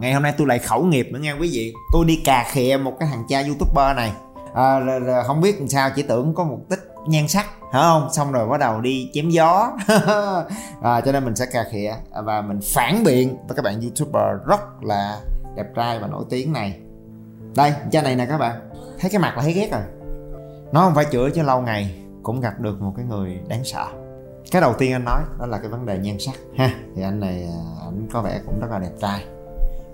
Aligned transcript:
ngày 0.00 0.12
hôm 0.12 0.22
nay 0.22 0.34
tôi 0.38 0.46
lại 0.46 0.58
khẩu 0.58 0.84
nghiệp 0.84 1.08
nữa 1.12 1.18
nha 1.18 1.36
quý 1.40 1.50
vị. 1.52 1.74
Tôi 1.92 2.04
đi 2.04 2.20
cà 2.24 2.44
khịa 2.50 2.78
một 2.82 2.92
cái 3.00 3.08
thằng 3.12 3.24
cha 3.28 3.42
youtuber 3.42 3.96
này. 3.96 4.12
À, 4.54 4.78
rồi, 4.78 5.00
rồi, 5.00 5.24
không 5.24 5.40
biết 5.40 5.58
làm 5.58 5.68
sao 5.68 5.90
chỉ 5.96 6.02
tưởng 6.02 6.34
có 6.34 6.44
một 6.44 6.58
tích 6.68 6.88
nhan 7.06 7.28
sắc 7.28 7.46
hả 7.72 7.82
không? 7.82 8.08
Xong 8.12 8.32
rồi 8.32 8.48
bắt 8.48 8.60
đầu 8.60 8.80
đi 8.80 9.10
chém 9.12 9.30
gió. 9.30 9.72
À, 10.82 11.00
cho 11.00 11.12
nên 11.12 11.24
mình 11.24 11.36
sẽ 11.36 11.46
cà 11.52 11.64
khịa. 11.72 11.94
À, 12.12 12.20
và 12.20 12.42
mình 12.42 12.60
phản 12.74 13.04
biện 13.04 13.36
với 13.48 13.56
các 13.56 13.62
bạn 13.62 13.80
youtuber 13.80 14.46
rất 14.46 14.60
là 14.82 15.20
đẹp 15.56 15.66
trai 15.76 15.98
và 15.98 16.06
nổi 16.06 16.24
tiếng 16.30 16.52
này. 16.52 16.78
Đây 17.56 17.72
cha 17.92 18.02
này 18.02 18.16
nè 18.16 18.26
các 18.26 18.38
bạn. 18.38 18.70
Thấy 19.00 19.10
cái 19.10 19.20
mặt 19.20 19.36
là 19.36 19.42
thấy 19.42 19.52
ghét 19.52 19.68
rồi. 19.72 19.82
Nó 20.72 20.80
không 20.80 20.94
phải 20.94 21.04
chữa 21.04 21.30
cho 21.30 21.42
lâu 21.42 21.60
ngày 21.60 21.94
cũng 22.22 22.40
gặp 22.40 22.60
được 22.60 22.82
một 22.82 22.92
cái 22.96 23.06
người 23.06 23.40
đáng 23.48 23.64
sợ. 23.64 23.86
Cái 24.50 24.62
đầu 24.62 24.74
tiên 24.78 24.92
anh 24.92 25.04
nói 25.04 25.20
đó 25.38 25.46
là 25.46 25.58
cái 25.58 25.68
vấn 25.68 25.86
đề 25.86 25.98
nhan 25.98 26.18
sắc 26.18 26.34
ha. 26.56 26.70
Thì 26.96 27.02
anh 27.02 27.20
này 27.20 27.42
à, 27.42 27.58
ảnh 27.84 28.08
có 28.12 28.22
vẻ 28.22 28.40
cũng 28.46 28.60
rất 28.60 28.70
là 28.70 28.78
đẹp 28.78 28.92
trai 29.00 29.24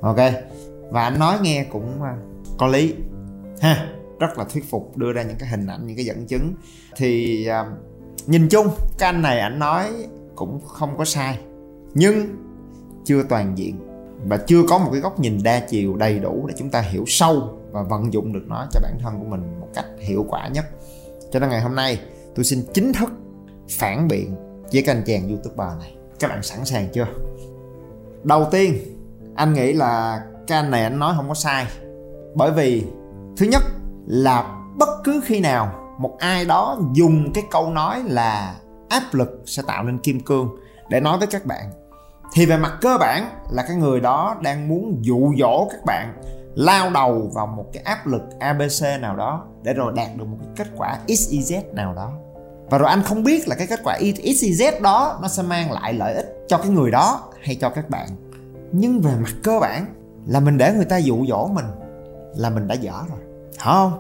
ok. 0.05 0.33
Và 0.91 1.03
anh 1.03 1.19
nói 1.19 1.39
nghe 1.43 1.65
cũng 1.71 2.03
à, 2.03 2.17
có 2.59 2.67
lý. 2.67 2.95
Ha 3.61 3.91
rất 4.19 4.39
là 4.39 4.45
thuyết 4.45 4.71
phục 4.71 4.97
đưa 4.97 5.13
ra 5.13 5.23
những 5.23 5.37
cái 5.39 5.49
hình 5.49 5.67
ảnh 5.67 5.87
những 5.87 5.97
cái 5.97 6.05
dẫn 6.05 6.27
chứng. 6.27 6.55
Thì 6.97 7.47
uh, 7.51 7.67
nhìn 8.29 8.49
chung 8.49 8.69
cái 8.99 9.09
anh 9.09 9.23
này 9.23 9.41
anh 9.41 9.59
nói 9.59 9.91
cũng 10.35 10.61
không 10.67 10.99
có 10.99 11.05
sai 11.05 11.39
nhưng 11.95 12.27
chưa 13.05 13.23
toàn 13.29 13.59
diện 13.59 13.77
và 14.29 14.37
chưa 14.37 14.63
có 14.69 14.79
một 14.79 14.89
cái 14.93 15.01
góc 15.01 15.21
nhìn 15.21 15.39
đa 15.43 15.61
chiều 15.61 15.97
đầy 15.97 16.19
đủ 16.19 16.47
để 16.49 16.55
chúng 16.59 16.71
ta 16.71 16.81
hiểu 16.81 17.05
sâu 17.07 17.59
và 17.71 17.83
vận 17.83 18.13
dụng 18.13 18.33
được 18.33 18.45
nó 18.47 18.67
cho 18.73 18.81
bản 18.83 18.99
thân 19.03 19.19
của 19.19 19.25
mình 19.25 19.61
một 19.61 19.69
cách 19.75 19.87
hiệu 19.99 20.27
quả 20.29 20.49
nhất. 20.49 20.65
Cho 21.33 21.41
nên 21.41 21.51
ngày 21.51 21.61
hôm 21.61 21.75
nay 21.75 22.01
tôi 22.35 22.45
xin 22.45 22.63
chính 22.75 22.93
thức 22.93 23.11
phản 23.71 24.09
biện 24.09 24.35
với 24.73 24.83
các 24.83 24.93
anh 24.93 25.03
chàng 25.07 25.29
youtuber 25.29 25.79
này. 25.81 25.95
Các 26.21 26.29
bạn 26.29 26.43
sẵn 26.43 26.65
sàng 26.65 26.89
chưa? 26.93 27.07
Đầu 28.25 28.49
tiên 28.51 28.75
anh 29.37 29.53
nghĩ 29.55 29.73
là 29.73 30.23
cái 30.47 30.59
anh 30.59 30.71
này 30.71 30.83
anh 30.83 30.99
nói 30.99 31.15
không 31.17 31.29
có 31.29 31.35
sai. 31.35 31.67
Bởi 32.35 32.51
vì, 32.51 32.85
thứ 33.37 33.47
nhất 33.47 33.63
là 34.07 34.61
bất 34.79 34.89
cứ 35.05 35.21
khi 35.25 35.41
nào 35.41 35.73
một 35.99 36.17
ai 36.19 36.45
đó 36.45 36.79
dùng 36.93 37.33
cái 37.33 37.45
câu 37.51 37.71
nói 37.71 38.03
là 38.07 38.55
áp 38.89 39.03
lực 39.13 39.43
sẽ 39.47 39.63
tạo 39.67 39.85
nên 39.85 39.99
kim 39.99 40.21
cương 40.21 40.49
để 40.89 41.01
nói 41.01 41.19
với 41.19 41.27
các 41.27 41.47
bạn. 41.47 41.71
Thì 42.33 42.47
về 42.47 42.57
mặt 42.57 42.73
cơ 42.81 42.97
bản 43.01 43.29
là 43.51 43.65
cái 43.69 43.77
người 43.77 44.01
đó 44.01 44.37
đang 44.43 44.69
muốn 44.69 44.99
dụ 45.01 45.33
dỗ 45.39 45.69
các 45.71 45.85
bạn 45.85 46.15
lao 46.55 46.91
đầu 46.91 47.31
vào 47.35 47.47
một 47.47 47.65
cái 47.73 47.83
áp 47.83 48.07
lực 48.07 48.23
abc 48.41 49.01
nào 49.01 49.17
đó 49.17 49.45
để 49.63 49.75
rồi 49.75 49.93
đạt 49.97 50.09
được 50.17 50.25
một 50.25 50.37
cái 50.41 50.49
kết 50.57 50.67
quả 50.77 50.99
xyz 51.07 51.75
nào 51.75 51.95
đó. 51.95 52.13
Và 52.71 52.79
rồi 52.79 52.89
anh 52.89 53.03
không 53.03 53.23
biết 53.23 53.49
là 53.49 53.57
cái 53.57 53.67
kết 53.67 53.81
quả 53.85 53.99
xyz 53.99 54.83
đó 54.83 55.19
nó 55.23 55.29
sẽ 55.29 55.43
mang 55.43 55.73
lại 55.73 55.93
lợi 55.93 56.15
ích 56.15 56.27
cho 56.49 56.59
cái 56.59 56.69
người 56.69 56.91
đó 56.91 57.23
hay 57.43 57.57
cho 57.61 57.71
các 57.71 57.91
bạn 57.91 58.09
nhưng 58.75 59.01
về 59.01 59.13
mặt 59.21 59.33
cơ 59.43 59.61
bản, 59.61 59.87
là 60.27 60.41
mình 60.41 60.59
để 60.59 60.73
người 60.73 60.85
ta 60.85 60.97
dụ 60.97 61.27
dỗ 61.29 61.47
mình, 61.47 61.67
là 62.37 62.51
mình 62.51 62.69
đã 62.69 62.75
dở 62.75 62.93
rồi. 63.09 63.19
Hả 63.59 63.73
không? 63.73 63.93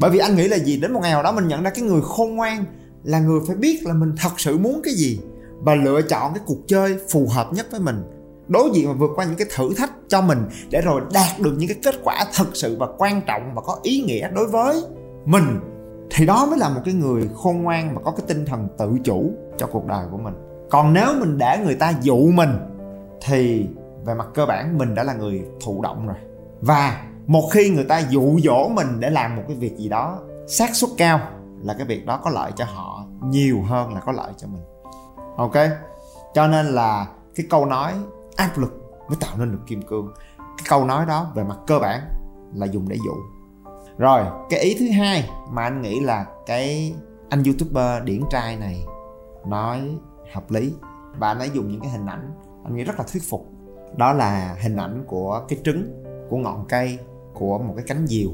Bởi 0.00 0.10
vì 0.10 0.18
anh 0.18 0.36
nghĩ 0.36 0.48
là 0.48 0.58
gì? 0.58 0.80
Đến 0.80 0.92
một 0.92 1.00
ngày 1.02 1.12
nào 1.12 1.22
đó 1.22 1.32
mình 1.32 1.48
nhận 1.48 1.62
ra 1.62 1.70
cái 1.70 1.84
người 1.84 2.00
khôn 2.02 2.36
ngoan 2.36 2.64
là 3.04 3.20
người 3.20 3.40
phải 3.46 3.56
biết 3.56 3.80
là 3.84 3.92
mình 3.92 4.14
thật 4.22 4.30
sự 4.36 4.58
muốn 4.58 4.80
cái 4.84 4.94
gì 4.94 5.20
và 5.60 5.74
lựa 5.74 6.02
chọn 6.02 6.34
cái 6.34 6.42
cuộc 6.46 6.58
chơi 6.66 6.98
phù 7.10 7.26
hợp 7.30 7.52
nhất 7.52 7.66
với 7.70 7.80
mình. 7.80 8.02
Đối 8.48 8.70
diện 8.74 8.88
và 8.88 8.94
vượt 8.94 9.10
qua 9.16 9.24
những 9.24 9.36
cái 9.36 9.46
thử 9.56 9.74
thách 9.76 9.92
cho 10.08 10.20
mình 10.20 10.38
để 10.70 10.80
rồi 10.80 11.00
đạt 11.12 11.40
được 11.40 11.54
những 11.58 11.68
cái 11.68 11.78
kết 11.82 11.94
quả 12.04 12.24
thật 12.34 12.46
sự 12.52 12.76
và 12.78 12.86
quan 12.98 13.20
trọng 13.26 13.54
và 13.54 13.62
có 13.62 13.78
ý 13.82 14.00
nghĩa 14.00 14.30
đối 14.30 14.46
với 14.46 14.82
mình, 15.24 15.60
thì 16.10 16.26
đó 16.26 16.46
mới 16.46 16.58
là 16.58 16.68
một 16.68 16.80
cái 16.84 16.94
người 16.94 17.28
khôn 17.34 17.62
ngoan 17.62 17.94
và 17.94 18.00
có 18.04 18.10
cái 18.10 18.24
tinh 18.28 18.44
thần 18.44 18.68
tự 18.78 18.92
chủ 19.04 19.30
cho 19.58 19.66
cuộc 19.66 19.86
đời 19.86 20.06
của 20.10 20.18
mình. 20.18 20.34
Còn 20.70 20.94
nếu 20.94 21.06
mình 21.20 21.38
để 21.38 21.58
người 21.64 21.74
ta 21.74 21.94
dụ 22.00 22.16
mình, 22.16 22.50
thì 23.26 23.66
về 24.04 24.14
mặt 24.14 24.26
cơ 24.34 24.46
bản, 24.46 24.78
mình 24.78 24.94
đã 24.94 25.02
là 25.02 25.14
người 25.14 25.44
thụ 25.64 25.82
động 25.82 26.06
rồi. 26.06 26.16
Và 26.60 27.04
một 27.26 27.48
khi 27.52 27.70
người 27.70 27.84
ta 27.84 27.98
dụ 27.98 28.38
dỗ 28.44 28.68
mình 28.68 29.00
để 29.00 29.10
làm 29.10 29.36
một 29.36 29.42
cái 29.48 29.56
việc 29.56 29.76
gì 29.76 29.88
đó, 29.88 30.18
xác 30.48 30.74
suất 30.74 30.90
cao 30.98 31.20
là 31.62 31.74
cái 31.78 31.86
việc 31.86 32.06
đó 32.06 32.20
có 32.24 32.30
lợi 32.30 32.52
cho 32.56 32.64
họ 32.64 33.04
nhiều 33.24 33.62
hơn 33.62 33.94
là 33.94 34.00
có 34.00 34.12
lợi 34.12 34.32
cho 34.36 34.48
mình. 34.48 34.62
Ok? 35.36 35.54
Cho 36.34 36.46
nên 36.46 36.66
là 36.66 37.06
cái 37.34 37.46
câu 37.50 37.66
nói 37.66 37.92
áp 38.36 38.58
lực 38.58 38.82
mới 39.08 39.16
tạo 39.20 39.38
nên 39.38 39.52
được 39.52 39.60
kim 39.66 39.82
cương. 39.82 40.12
Cái 40.38 40.66
câu 40.68 40.84
nói 40.84 41.06
đó 41.06 41.32
về 41.34 41.44
mặt 41.44 41.56
cơ 41.66 41.78
bản 41.78 42.00
là 42.54 42.66
dùng 42.66 42.88
để 42.88 42.96
dụ. 42.96 43.12
Rồi, 43.98 44.24
cái 44.50 44.60
ý 44.60 44.76
thứ 44.78 44.86
hai 44.90 45.30
mà 45.50 45.62
anh 45.62 45.82
nghĩ 45.82 46.00
là 46.00 46.26
cái 46.46 46.94
anh 47.30 47.42
youtuber 47.42 48.02
điển 48.04 48.22
trai 48.30 48.56
này 48.56 48.84
nói 49.46 49.98
hợp 50.32 50.50
lý. 50.50 50.74
Và 51.18 51.28
anh 51.28 51.38
ấy 51.38 51.50
dùng 51.54 51.68
những 51.68 51.80
cái 51.80 51.90
hình 51.90 52.06
ảnh, 52.06 52.30
anh 52.64 52.76
nghĩ 52.76 52.84
rất 52.84 52.98
là 52.98 53.04
thuyết 53.12 53.22
phục 53.30 53.46
đó 53.96 54.12
là 54.12 54.56
hình 54.62 54.76
ảnh 54.76 55.04
của 55.06 55.44
cái 55.48 55.58
trứng, 55.64 56.04
của 56.30 56.36
ngọn 56.36 56.64
cây, 56.68 56.98
của 57.34 57.58
một 57.58 57.74
cái 57.76 57.84
cánh 57.88 58.06
diều. 58.06 58.30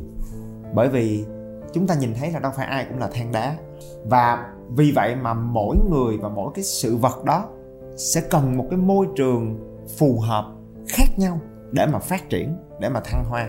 Bởi 0.75 0.89
vì 0.89 1.25
chúng 1.73 1.87
ta 1.87 1.95
nhìn 1.95 2.15
thấy 2.15 2.33
là 2.33 2.39
đâu 2.39 2.53
phải 2.57 2.67
ai 2.67 2.87
cũng 2.91 2.99
là 2.99 3.09
than 3.09 3.33
đá. 3.33 3.57
Và 4.05 4.53
vì 4.77 4.93
vậy 4.93 5.17
mà 5.17 5.35
mỗi 5.35 5.77
người 5.91 6.19
và 6.19 6.29
mỗi 6.29 6.53
cái 6.55 6.65
sự 6.65 6.97
vật 6.97 7.25
đó 7.25 7.49
sẽ 7.97 8.21
cần 8.31 8.57
một 8.57 8.67
cái 8.71 8.79
môi 8.79 9.07
trường 9.17 9.59
phù 9.99 10.21
hợp 10.21 10.45
khác 10.89 11.07
nhau 11.17 11.41
để 11.73 11.87
mà 11.87 11.99
phát 11.99 12.29
triển, 12.29 12.57
để 12.81 12.89
mà 12.89 13.01
thăng 13.01 13.25
hoa. 13.25 13.49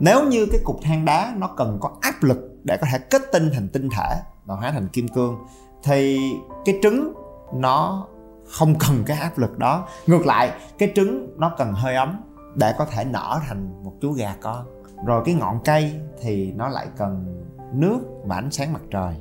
Nếu 0.00 0.24
như 0.28 0.46
cái 0.50 0.60
cục 0.64 0.76
than 0.82 1.04
đá 1.04 1.34
nó 1.36 1.54
cần 1.56 1.78
có 1.80 1.90
áp 2.00 2.14
lực 2.20 2.38
để 2.64 2.76
có 2.76 2.86
thể 2.92 2.98
kết 2.98 3.22
tinh 3.32 3.50
thành 3.54 3.68
tinh 3.68 3.88
thể 3.96 4.16
và 4.44 4.54
hóa 4.54 4.70
thành 4.70 4.88
kim 4.88 5.08
cương, 5.08 5.38
thì 5.84 6.18
cái 6.64 6.78
trứng 6.82 7.14
nó 7.54 8.06
không 8.52 8.74
cần 8.78 9.02
cái 9.06 9.18
áp 9.18 9.38
lực 9.38 9.58
đó. 9.58 9.88
Ngược 10.06 10.26
lại, 10.26 10.52
cái 10.78 10.92
trứng 10.94 11.34
nó 11.38 11.54
cần 11.58 11.72
hơi 11.72 11.94
ấm 11.94 12.20
để 12.54 12.74
có 12.78 12.84
thể 12.84 13.04
nở 13.04 13.40
thành 13.48 13.84
một 13.84 13.92
chú 14.00 14.12
gà 14.12 14.34
con. 14.40 14.66
Rồi 15.06 15.22
cái 15.24 15.34
ngọn 15.34 15.60
cây 15.64 15.92
thì 16.20 16.52
nó 16.52 16.68
lại 16.68 16.86
cần 16.96 17.42
nước 17.72 17.98
và 18.24 18.36
ánh 18.36 18.50
sáng 18.50 18.72
mặt 18.72 18.82
trời 18.90 19.14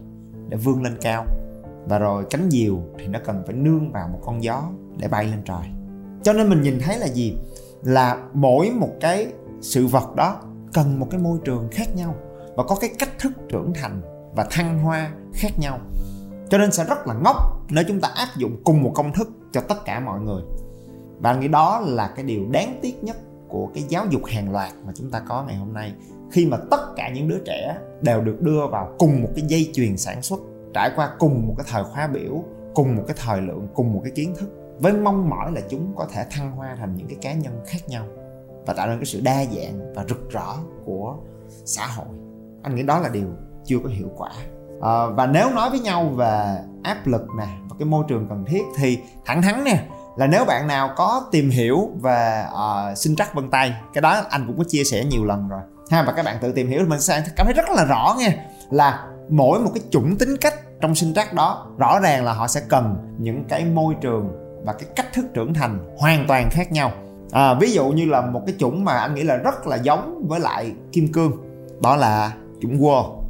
để 0.49 0.57
vươn 0.57 0.83
lên 0.83 0.97
cao. 1.01 1.25
Và 1.85 1.99
rồi 1.99 2.25
cánh 2.29 2.49
diều 2.51 2.77
thì 2.99 3.07
nó 3.07 3.19
cần 3.25 3.43
phải 3.45 3.55
nương 3.55 3.91
vào 3.91 4.07
một 4.07 4.19
con 4.25 4.43
gió 4.43 4.63
để 4.97 5.07
bay 5.07 5.25
lên 5.25 5.41
trời. 5.45 5.67
Cho 6.23 6.33
nên 6.33 6.49
mình 6.49 6.61
nhìn 6.61 6.79
thấy 6.79 6.99
là 6.99 7.07
gì? 7.07 7.37
Là 7.83 8.17
mỗi 8.33 8.71
một 8.71 8.91
cái 8.99 9.27
sự 9.61 9.87
vật 9.87 10.15
đó 10.15 10.41
cần 10.73 10.99
một 10.99 11.07
cái 11.11 11.19
môi 11.19 11.39
trường 11.45 11.69
khác 11.71 11.95
nhau 11.95 12.15
và 12.55 12.63
có 12.63 12.77
cái 12.81 12.89
cách 12.99 13.19
thức 13.19 13.31
trưởng 13.49 13.73
thành 13.73 14.01
và 14.35 14.47
thăng 14.49 14.79
hoa 14.79 15.11
khác 15.33 15.59
nhau 15.59 15.79
cho 16.51 16.57
nên 16.57 16.72
sẽ 16.72 16.85
rất 16.85 17.07
là 17.07 17.13
ngốc 17.13 17.35
nếu 17.69 17.84
chúng 17.88 18.01
ta 18.01 18.09
áp 18.16 18.28
dụng 18.38 18.56
cùng 18.63 18.84
một 18.84 18.91
công 18.95 19.13
thức 19.13 19.29
cho 19.51 19.62
tất 19.62 19.85
cả 19.85 20.00
mọi 20.00 20.19
người. 20.19 20.44
Và 21.19 21.35
nghĩ 21.35 21.47
đó 21.47 21.84
là 21.85 22.13
cái 22.16 22.25
điều 22.25 22.45
đáng 22.51 22.79
tiếc 22.81 23.03
nhất 23.03 23.17
của 23.47 23.69
cái 23.73 23.84
giáo 23.89 24.06
dục 24.09 24.22
hàng 24.25 24.51
loạt 24.51 24.72
mà 24.85 24.94
chúng 24.95 25.11
ta 25.11 25.19
có 25.28 25.44
ngày 25.47 25.56
hôm 25.56 25.73
nay. 25.73 25.94
Khi 26.31 26.45
mà 26.45 26.57
tất 26.72 26.95
cả 26.95 27.09
những 27.09 27.28
đứa 27.28 27.40
trẻ 27.45 27.78
đều 28.01 28.22
được 28.22 28.41
đưa 28.41 28.67
vào 28.67 28.95
cùng 29.00 29.22
một 29.22 29.29
cái 29.35 29.45
dây 29.47 29.72
chuyền 29.73 29.97
sản 29.97 30.22
xuất, 30.22 30.40
trải 30.73 30.91
qua 30.95 31.16
cùng 31.19 31.47
một 31.47 31.53
cái 31.57 31.66
thời 31.69 31.84
khóa 31.84 32.07
biểu, 32.07 32.44
cùng 32.73 32.95
một 32.95 33.03
cái 33.07 33.17
thời 33.19 33.41
lượng, 33.41 33.67
cùng 33.73 33.94
một 33.94 34.01
cái 34.03 34.11
kiến 34.16 34.35
thức, 34.40 34.50
với 34.79 34.94
mong 34.94 35.29
mỏi 35.29 35.51
là 35.51 35.61
chúng 35.69 35.94
có 35.95 36.07
thể 36.13 36.25
thăng 36.31 36.51
hoa 36.51 36.75
thành 36.79 36.95
những 36.95 37.07
cái 37.07 37.17
cá 37.22 37.34
nhân 37.34 37.61
khác 37.66 37.79
nhau 37.88 38.06
và 38.66 38.73
tạo 38.73 38.87
nên 38.87 38.97
cái 38.97 39.05
sự 39.05 39.22
đa 39.23 39.46
dạng 39.46 39.93
và 39.93 40.05
rực 40.09 40.29
rỡ 40.31 40.53
của 40.85 41.16
xã 41.66 41.87
hội. 41.87 42.16
Anh 42.64 42.75
nghĩ 42.75 42.84
đó 42.84 42.99
là 42.99 43.09
điều 43.09 43.28
chưa 43.66 43.78
có 43.84 43.90
hiệu 43.90 44.08
quả 44.17 44.31
à, 44.81 45.05
và 45.05 45.25
nếu 45.25 45.49
nói 45.49 45.69
với 45.69 45.79
nhau 45.79 46.03
về 46.03 46.57
áp 46.83 47.07
lực 47.07 47.22
nè 47.37 47.47
và 47.69 47.75
cái 47.79 47.85
môi 47.85 48.03
trường 48.07 48.28
cần 48.29 48.45
thiết 48.47 48.61
thì 48.78 48.99
thẳng 49.25 49.41
thắn 49.41 49.63
nè 49.63 49.83
là 50.17 50.28
nếu 50.28 50.45
bạn 50.45 50.67
nào 50.67 50.89
có 50.95 51.23
tìm 51.31 51.49
hiểu 51.49 51.89
về 52.01 52.45
uh, 52.53 52.97
sinh 52.97 53.16
trắc 53.16 53.33
vân 53.35 53.49
tay 53.49 53.73
cái 53.93 54.01
đó 54.01 54.22
anh 54.29 54.47
cũng 54.47 54.57
có 54.57 54.63
chia 54.67 54.83
sẻ 54.83 55.05
nhiều 55.05 55.25
lần 55.25 55.47
rồi. 55.47 55.61
Ha 55.89 56.03
và 56.03 56.13
các 56.13 56.25
bạn 56.25 56.37
tự 56.41 56.51
tìm 56.51 56.67
hiểu 56.69 56.79
thì 56.79 56.89
mình 56.89 57.01
sẽ 57.01 57.23
cảm 57.35 57.45
thấy 57.45 57.53
rất 57.53 57.69
là 57.69 57.85
rõ 57.85 58.16
nghe 58.19 58.37
là 58.69 59.07
mỗi 59.29 59.59
một 59.59 59.72
cái 59.73 59.83
chủng 59.89 60.17
tính 60.17 60.37
cách 60.41 60.53
trong 60.81 60.95
sinh 60.95 61.13
trắc 61.13 61.34
đó 61.34 61.67
rõ 61.77 61.99
ràng 61.99 62.25
là 62.25 62.34
họ 62.34 62.47
sẽ 62.47 62.61
cần 62.69 63.16
những 63.19 63.43
cái 63.49 63.66
môi 63.66 63.95
trường 64.01 64.29
và 64.66 64.73
cái 64.73 64.89
cách 64.95 65.13
thức 65.13 65.25
trưởng 65.34 65.53
thành 65.53 65.79
hoàn 65.97 66.27
toàn 66.27 66.49
khác 66.51 66.72
nhau. 66.72 66.91
À, 67.31 67.53
ví 67.53 67.72
dụ 67.72 67.87
như 67.87 68.05
là 68.05 68.22
một 68.22 68.41
cái 68.45 68.55
chủng 68.59 68.85
mà 68.85 68.93
anh 68.93 69.16
nghĩ 69.16 69.23
là 69.23 69.35
rất 69.35 69.67
là 69.67 69.75
giống 69.75 70.27
với 70.27 70.39
lại 70.39 70.72
kim 70.91 71.13
cương 71.13 71.31
đó 71.81 71.95
là 71.95 72.34
chủng 72.61 72.77
World 72.77 73.21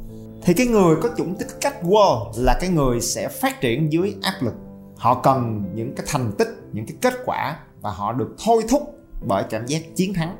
thì 0.44 0.54
cái 0.54 0.66
người 0.66 0.96
có 1.02 1.08
chủng 1.16 1.34
tính 1.34 1.48
cách 1.60 1.82
world 1.82 2.30
là 2.36 2.58
cái 2.60 2.70
người 2.70 3.00
sẽ 3.00 3.28
phát 3.28 3.60
triển 3.60 3.92
dưới 3.92 4.14
áp 4.22 4.34
lực. 4.40 4.54
Họ 4.96 5.14
cần 5.14 5.64
những 5.74 5.94
cái 5.94 6.06
thành 6.08 6.32
tích, 6.38 6.48
những 6.72 6.86
cái 6.86 6.96
kết 7.00 7.14
quả 7.24 7.56
và 7.80 7.90
họ 7.90 8.12
được 8.12 8.34
thôi 8.44 8.62
thúc 8.70 8.82
bởi 9.26 9.44
cảm 9.50 9.66
giác 9.66 9.82
chiến 9.96 10.14
thắng. 10.14 10.36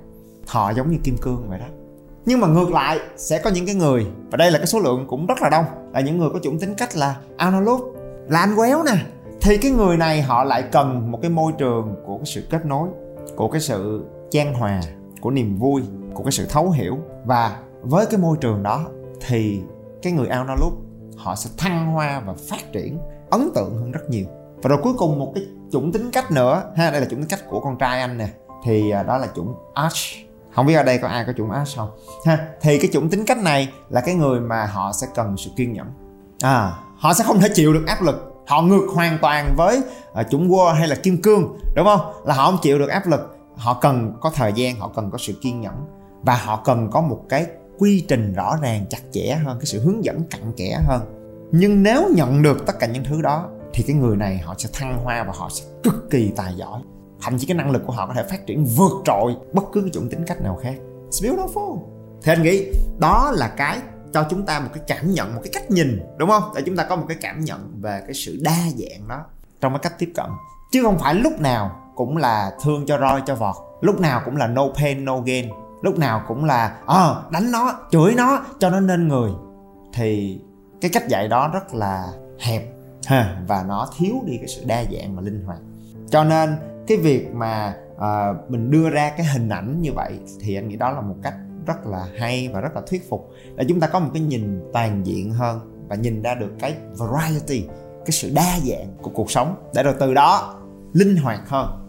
Họ 0.46 0.70
giống 0.70 0.90
như 0.90 0.98
kim 1.04 1.16
cương 1.16 1.46
vậy 1.48 1.58
đó. 1.58 1.66
Nhưng 2.26 2.40
mà 2.40 2.46
ngược 2.46 2.70
lại, 2.70 2.98
sẽ 3.16 3.38
có 3.38 3.50
những 3.50 3.66
cái 3.66 3.74
người, 3.74 4.06
và 4.30 4.36
đây 4.36 4.50
là 4.50 4.58
cái 4.58 4.66
số 4.66 4.78
lượng 4.80 5.06
cũng 5.08 5.26
rất 5.26 5.42
là 5.42 5.50
đông, 5.50 5.64
là 5.92 6.00
những 6.00 6.18
người 6.18 6.28
có 6.32 6.38
chủng 6.42 6.58
tính 6.58 6.74
cách 6.74 6.96
là 6.96 7.16
analog, 7.36 7.80
là 8.28 8.40
anh 8.40 8.56
quéo 8.56 8.82
nè. 8.82 8.92
Thì 9.40 9.56
cái 9.56 9.70
người 9.70 9.96
này 9.96 10.22
họ 10.22 10.44
lại 10.44 10.62
cần 10.62 11.10
một 11.10 11.18
cái 11.22 11.30
môi 11.30 11.52
trường 11.58 11.94
của 12.06 12.16
cái 12.16 12.26
sự 12.26 12.42
kết 12.50 12.66
nối, 12.66 12.88
của 13.36 13.48
cái 13.48 13.60
sự 13.60 14.04
chan 14.30 14.54
hòa, 14.54 14.80
của 15.20 15.30
niềm 15.30 15.56
vui, 15.56 15.82
của 16.14 16.24
cái 16.24 16.32
sự 16.32 16.46
thấu 16.48 16.70
hiểu. 16.70 16.98
Và 17.24 17.58
với 17.82 18.06
cái 18.06 18.20
môi 18.20 18.36
trường 18.40 18.62
đó 18.62 18.84
thì 19.26 19.60
cái 20.02 20.12
người 20.12 20.28
analog 20.28 20.74
họ 21.16 21.34
sẽ 21.34 21.50
thăng 21.58 21.92
hoa 21.92 22.22
và 22.26 22.34
phát 22.48 22.72
triển 22.72 22.98
ấn 23.30 23.50
tượng 23.54 23.74
hơn 23.74 23.92
rất 23.92 24.10
nhiều. 24.10 24.24
Và 24.62 24.68
rồi 24.68 24.78
cuối 24.82 24.92
cùng 24.98 25.18
một 25.18 25.32
cái 25.34 25.44
chủng 25.72 25.92
tính 25.92 26.10
cách 26.10 26.30
nữa 26.30 26.72
ha 26.76 26.90
đây 26.90 27.00
là 27.00 27.06
chủng 27.06 27.20
tính 27.20 27.28
cách 27.28 27.40
của 27.50 27.60
con 27.60 27.78
trai 27.78 28.00
anh 28.00 28.18
nè. 28.18 28.28
Thì 28.64 28.90
à, 28.90 29.02
đó 29.02 29.18
là 29.18 29.28
chủng 29.34 29.54
arch 29.74 29.96
không 30.54 30.66
biết 30.66 30.74
ở 30.74 30.82
đây 30.82 30.98
có 30.98 31.08
ai 31.08 31.24
có 31.26 31.32
chủng 31.36 31.50
arch 31.50 31.76
không? 31.76 31.90
Ha 32.26 32.48
thì 32.60 32.78
cái 32.78 32.90
chủng 32.92 33.08
tính 33.08 33.24
cách 33.26 33.38
này 33.38 33.72
là 33.88 34.00
cái 34.00 34.14
người 34.14 34.40
mà 34.40 34.66
họ 34.66 34.92
sẽ 34.92 35.06
cần 35.14 35.36
sự 35.36 35.50
kiên 35.56 35.72
nhẫn. 35.72 35.86
À 36.42 36.72
họ 36.96 37.14
sẽ 37.14 37.24
không 37.24 37.40
thể 37.40 37.48
chịu 37.54 37.72
được 37.72 37.84
áp 37.86 38.02
lực 38.02 38.42
họ 38.46 38.62
ngược 38.62 38.86
hoàn 38.94 39.18
toàn 39.22 39.54
với 39.56 39.82
uh, 40.20 40.26
chủng 40.30 40.50
War 40.50 40.74
hay 40.74 40.88
là 40.88 40.96
kim 41.02 41.22
cương 41.22 41.58
đúng 41.76 41.86
không? 41.86 42.00
Là 42.24 42.34
họ 42.34 42.50
không 42.50 42.60
chịu 42.62 42.78
được 42.78 42.88
áp 42.88 43.06
lực 43.06 43.36
họ 43.56 43.74
cần 43.74 44.12
có 44.20 44.30
thời 44.34 44.52
gian 44.52 44.80
họ 44.80 44.88
cần 44.88 45.10
có 45.10 45.18
sự 45.18 45.32
kiên 45.42 45.60
nhẫn 45.60 45.74
và 46.22 46.34
họ 46.34 46.56
cần 46.64 46.90
có 46.90 47.00
một 47.00 47.20
cái 47.28 47.46
quy 47.82 48.04
trình 48.08 48.32
rõ 48.32 48.56
ràng, 48.62 48.86
chặt 48.90 49.00
chẽ 49.12 49.34
hơn, 49.44 49.58
cái 49.58 49.66
sự 49.66 49.80
hướng 49.80 50.04
dẫn 50.04 50.24
cặn 50.30 50.52
kẽ 50.56 50.80
hơn. 50.86 51.02
Nhưng 51.52 51.82
nếu 51.82 52.08
nhận 52.14 52.42
được 52.42 52.66
tất 52.66 52.78
cả 52.78 52.86
những 52.86 53.04
thứ 53.04 53.22
đó, 53.22 53.48
thì 53.72 53.84
cái 53.86 53.96
người 53.96 54.16
này 54.16 54.38
họ 54.38 54.54
sẽ 54.58 54.68
thăng 54.72 54.98
hoa 55.04 55.24
và 55.24 55.32
họ 55.36 55.48
sẽ 55.52 55.64
cực 55.82 56.10
kỳ 56.10 56.32
tài 56.36 56.54
giỏi. 56.56 56.80
Thậm 57.22 57.38
chí 57.38 57.46
cái 57.46 57.56
năng 57.56 57.70
lực 57.70 57.82
của 57.86 57.92
họ 57.92 58.06
có 58.06 58.14
thể 58.14 58.22
phát 58.30 58.46
triển 58.46 58.64
vượt 58.64 58.92
trội 59.04 59.36
bất 59.52 59.64
cứ 59.72 59.80
cái 59.80 59.90
chủng 59.90 60.08
tính 60.08 60.24
cách 60.26 60.42
nào 60.42 60.58
khác. 60.62 60.74
It's 61.10 61.36
beautiful. 61.36 61.78
Thì 62.22 62.32
anh 62.32 62.42
nghĩ, 62.42 62.70
đó 62.98 63.32
là 63.34 63.48
cái 63.48 63.78
cho 64.14 64.26
chúng 64.30 64.46
ta 64.46 64.60
một 64.60 64.70
cái 64.74 64.84
cảm 64.86 65.10
nhận, 65.10 65.34
một 65.34 65.40
cái 65.44 65.50
cách 65.52 65.70
nhìn, 65.70 66.00
đúng 66.18 66.28
không? 66.28 66.42
Để 66.56 66.62
chúng 66.66 66.76
ta 66.76 66.84
có 66.84 66.96
một 66.96 67.04
cái 67.08 67.16
cảm 67.20 67.44
nhận 67.44 67.80
về 67.80 68.00
cái 68.06 68.14
sự 68.14 68.38
đa 68.42 68.56
dạng 68.76 69.08
đó 69.08 69.24
trong 69.60 69.72
cái 69.72 69.80
cách 69.82 69.98
tiếp 69.98 70.12
cận. 70.14 70.26
Chứ 70.72 70.82
không 70.82 70.98
phải 70.98 71.14
lúc 71.14 71.40
nào 71.40 71.92
cũng 71.96 72.16
là 72.16 72.52
thương 72.64 72.86
cho 72.86 72.98
roi 72.98 73.22
cho 73.26 73.34
vọt, 73.34 73.56
lúc 73.80 74.00
nào 74.00 74.22
cũng 74.24 74.36
là 74.36 74.46
no 74.46 74.68
pain, 74.78 75.04
no 75.04 75.20
gain 75.20 75.48
lúc 75.82 75.98
nào 75.98 76.22
cũng 76.28 76.44
là 76.44 76.78
à, 76.86 77.14
đánh 77.30 77.52
nó 77.52 77.74
chửi 77.90 78.14
nó 78.14 78.44
cho 78.58 78.70
nó 78.70 78.80
nên 78.80 79.08
người. 79.08 79.30
Thì 79.94 80.40
cái 80.80 80.90
cách 80.94 81.08
dạy 81.08 81.28
đó 81.28 81.50
rất 81.54 81.74
là 81.74 82.12
hẹp 82.40 82.62
ha. 83.06 83.42
và 83.48 83.64
nó 83.68 83.88
thiếu 83.98 84.14
đi 84.26 84.36
cái 84.36 84.48
sự 84.48 84.62
đa 84.66 84.84
dạng 84.84 85.16
và 85.16 85.22
linh 85.22 85.44
hoạt. 85.44 85.58
Cho 86.10 86.24
nên 86.24 86.56
cái 86.86 86.98
việc 86.98 87.34
mà 87.34 87.74
uh, 87.94 88.50
mình 88.50 88.70
đưa 88.70 88.90
ra 88.90 89.10
cái 89.16 89.26
hình 89.26 89.48
ảnh 89.48 89.80
như 89.82 89.92
vậy 89.92 90.18
thì 90.40 90.54
anh 90.54 90.68
nghĩ 90.68 90.76
đó 90.76 90.90
là 90.90 91.00
một 91.00 91.16
cách 91.22 91.34
rất 91.66 91.86
là 91.86 92.06
hay 92.18 92.48
và 92.52 92.60
rất 92.60 92.74
là 92.74 92.80
thuyết 92.86 93.10
phục 93.10 93.30
để 93.56 93.64
chúng 93.68 93.80
ta 93.80 93.86
có 93.86 94.00
một 94.00 94.10
cái 94.14 94.22
nhìn 94.22 94.60
toàn 94.72 95.06
diện 95.06 95.30
hơn 95.30 95.86
và 95.88 95.96
nhìn 95.96 96.22
ra 96.22 96.34
được 96.34 96.50
cái 96.58 96.74
variety 96.96 97.66
cái 98.04 98.10
sự 98.10 98.30
đa 98.34 98.58
dạng 98.64 98.86
của 99.02 99.10
cuộc 99.14 99.30
sống 99.30 99.70
để 99.74 99.82
rồi 99.82 99.94
từ 100.00 100.14
đó 100.14 100.54
linh 100.92 101.16
hoạt 101.16 101.48
hơn. 101.48 101.88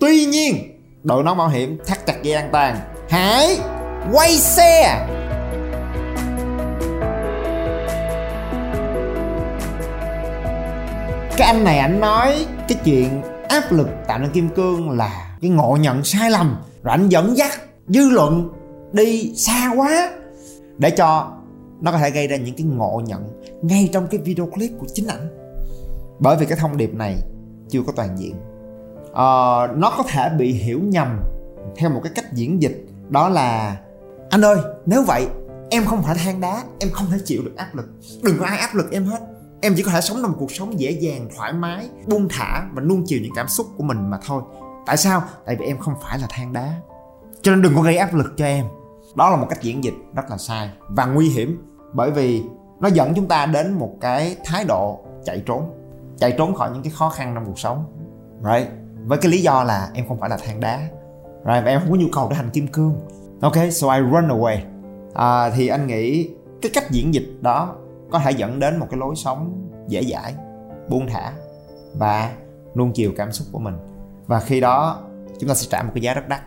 Tuy 0.00 0.26
nhiên 0.26 0.54
đội 1.02 1.24
nón 1.24 1.38
bảo 1.38 1.48
hiểm 1.48 1.78
thắt 1.86 2.06
chặt 2.06 2.22
dây 2.22 2.34
an 2.34 2.48
toàn 2.52 2.76
hãy 3.08 3.58
quay 4.12 4.36
xe. 4.36 5.06
Cái 11.36 11.46
anh 11.46 11.64
này 11.64 11.78
anh 11.78 12.00
nói 12.00 12.46
cái 12.68 12.78
chuyện 12.84 13.22
áp 13.48 13.72
lực 13.72 13.88
tạo 14.06 14.18
nên 14.18 14.30
kim 14.30 14.48
cương 14.48 14.90
là 14.90 15.36
cái 15.40 15.50
ngộ 15.50 15.76
nhận 15.80 16.04
sai 16.04 16.30
lầm 16.30 16.56
rồi 16.82 16.90
anh 16.90 17.08
dẫn 17.08 17.36
dắt 17.36 17.50
dư 17.88 18.08
luận 18.10 18.48
đi 18.92 19.34
xa 19.36 19.72
quá. 19.76 20.10
Để 20.78 20.90
cho 20.90 21.32
nó 21.80 21.92
có 21.92 21.98
thể 21.98 22.10
gây 22.10 22.28
ra 22.28 22.36
những 22.36 22.54
cái 22.56 22.66
ngộ 22.66 23.02
nhận 23.06 23.42
ngay 23.62 23.88
trong 23.92 24.06
cái 24.06 24.20
video 24.20 24.46
clip 24.46 24.70
của 24.78 24.86
chính 24.94 25.06
ảnh. 25.06 25.28
Bởi 26.18 26.36
vì 26.36 26.46
cái 26.46 26.58
thông 26.60 26.76
điệp 26.76 26.94
này 26.94 27.16
chưa 27.68 27.82
có 27.86 27.92
toàn 27.96 28.18
diện. 28.18 28.34
Uh, 29.10 29.76
nó 29.76 29.92
có 29.96 30.04
thể 30.08 30.28
bị 30.38 30.52
hiểu 30.52 30.80
nhầm 30.82 31.20
theo 31.76 31.90
một 31.90 32.00
cái 32.04 32.12
cách 32.14 32.32
diễn 32.32 32.62
dịch 32.62 32.87
đó 33.08 33.28
là, 33.28 33.76
anh 34.30 34.44
ơi, 34.44 34.56
nếu 34.86 35.02
vậy, 35.02 35.28
em 35.70 35.84
không 35.84 36.02
phải 36.02 36.14
than 36.14 36.40
đá, 36.40 36.62
em 36.80 36.90
không 36.90 37.06
thể 37.10 37.18
chịu 37.24 37.42
được 37.44 37.56
áp 37.56 37.74
lực. 37.74 37.86
Đừng 38.22 38.38
có 38.38 38.46
ai 38.46 38.58
áp 38.58 38.74
lực 38.74 38.92
em 38.92 39.04
hết. 39.04 39.18
Em 39.60 39.74
chỉ 39.76 39.82
có 39.82 39.90
thể 39.90 40.00
sống 40.00 40.18
trong 40.22 40.30
một 40.30 40.36
cuộc 40.40 40.52
sống 40.52 40.80
dễ 40.80 40.90
dàng, 40.90 41.28
thoải 41.36 41.52
mái, 41.52 41.88
buông 42.06 42.28
thả 42.30 42.66
và 42.72 42.82
nuông 42.82 43.02
chiều 43.06 43.20
những 43.22 43.32
cảm 43.36 43.48
xúc 43.48 43.66
của 43.76 43.84
mình 43.84 44.10
mà 44.10 44.18
thôi. 44.26 44.42
Tại 44.86 44.96
sao? 44.96 45.22
Tại 45.46 45.56
vì 45.56 45.66
em 45.66 45.78
không 45.78 45.94
phải 46.02 46.18
là 46.18 46.26
than 46.30 46.52
đá. 46.52 46.74
Cho 47.42 47.52
nên 47.52 47.62
đừng 47.62 47.74
có 47.76 47.82
gây 47.82 47.96
áp 47.96 48.14
lực 48.14 48.34
cho 48.36 48.44
em. 48.44 48.64
Đó 49.16 49.30
là 49.30 49.36
một 49.36 49.46
cách 49.50 49.62
diễn 49.62 49.84
dịch 49.84 49.94
rất 50.14 50.30
là 50.30 50.36
sai 50.36 50.70
và 50.88 51.06
nguy 51.06 51.28
hiểm, 51.28 51.68
bởi 51.92 52.10
vì 52.10 52.42
nó 52.80 52.88
dẫn 52.88 53.14
chúng 53.14 53.28
ta 53.28 53.46
đến 53.46 53.72
một 53.72 53.94
cái 54.00 54.36
thái 54.44 54.64
độ 54.64 55.00
chạy 55.24 55.42
trốn 55.46 55.74
chạy 56.18 56.34
trốn 56.38 56.54
khỏi 56.54 56.70
những 56.72 56.82
cái 56.82 56.92
khó 56.96 57.08
khăn 57.08 57.32
trong 57.34 57.44
cuộc 57.46 57.58
sống. 57.58 57.84
Right? 58.44 58.68
Với 59.06 59.18
cái 59.18 59.30
lý 59.30 59.42
do 59.42 59.64
là 59.64 59.90
em 59.94 60.08
không 60.08 60.20
phải 60.20 60.30
là 60.30 60.36
than 60.36 60.60
đá 60.60 60.88
right 61.48 61.64
và 61.64 61.70
em 61.70 61.80
không 61.80 61.90
có 61.90 61.96
nhu 61.96 62.08
cầu 62.12 62.28
để 62.30 62.36
thành 62.36 62.50
kim 62.50 62.68
cương. 62.68 62.94
Ok 63.40 63.56
so 63.70 63.94
I 63.94 64.00
run 64.00 64.28
away. 64.28 64.58
À, 65.14 65.50
thì 65.50 65.68
anh 65.68 65.86
nghĩ 65.86 66.28
cái 66.62 66.70
cách 66.74 66.90
diễn 66.90 67.14
dịch 67.14 67.28
đó 67.40 67.76
có 68.10 68.18
thể 68.18 68.30
dẫn 68.30 68.60
đến 68.60 68.78
một 68.78 68.86
cái 68.90 69.00
lối 69.00 69.16
sống 69.16 69.68
dễ 69.88 70.02
dãi 70.02 70.34
buông 70.88 71.06
thả 71.06 71.32
và 71.94 72.32
nuông 72.74 72.92
chiều 72.92 73.12
cảm 73.16 73.32
xúc 73.32 73.48
của 73.52 73.58
mình. 73.58 73.74
Và 74.26 74.40
khi 74.40 74.60
đó 74.60 75.02
chúng 75.38 75.48
ta 75.48 75.54
sẽ 75.54 75.66
trả 75.70 75.82
một 75.82 75.90
cái 75.94 76.02
giá 76.02 76.14
rất 76.14 76.28
đắt. 76.28 76.40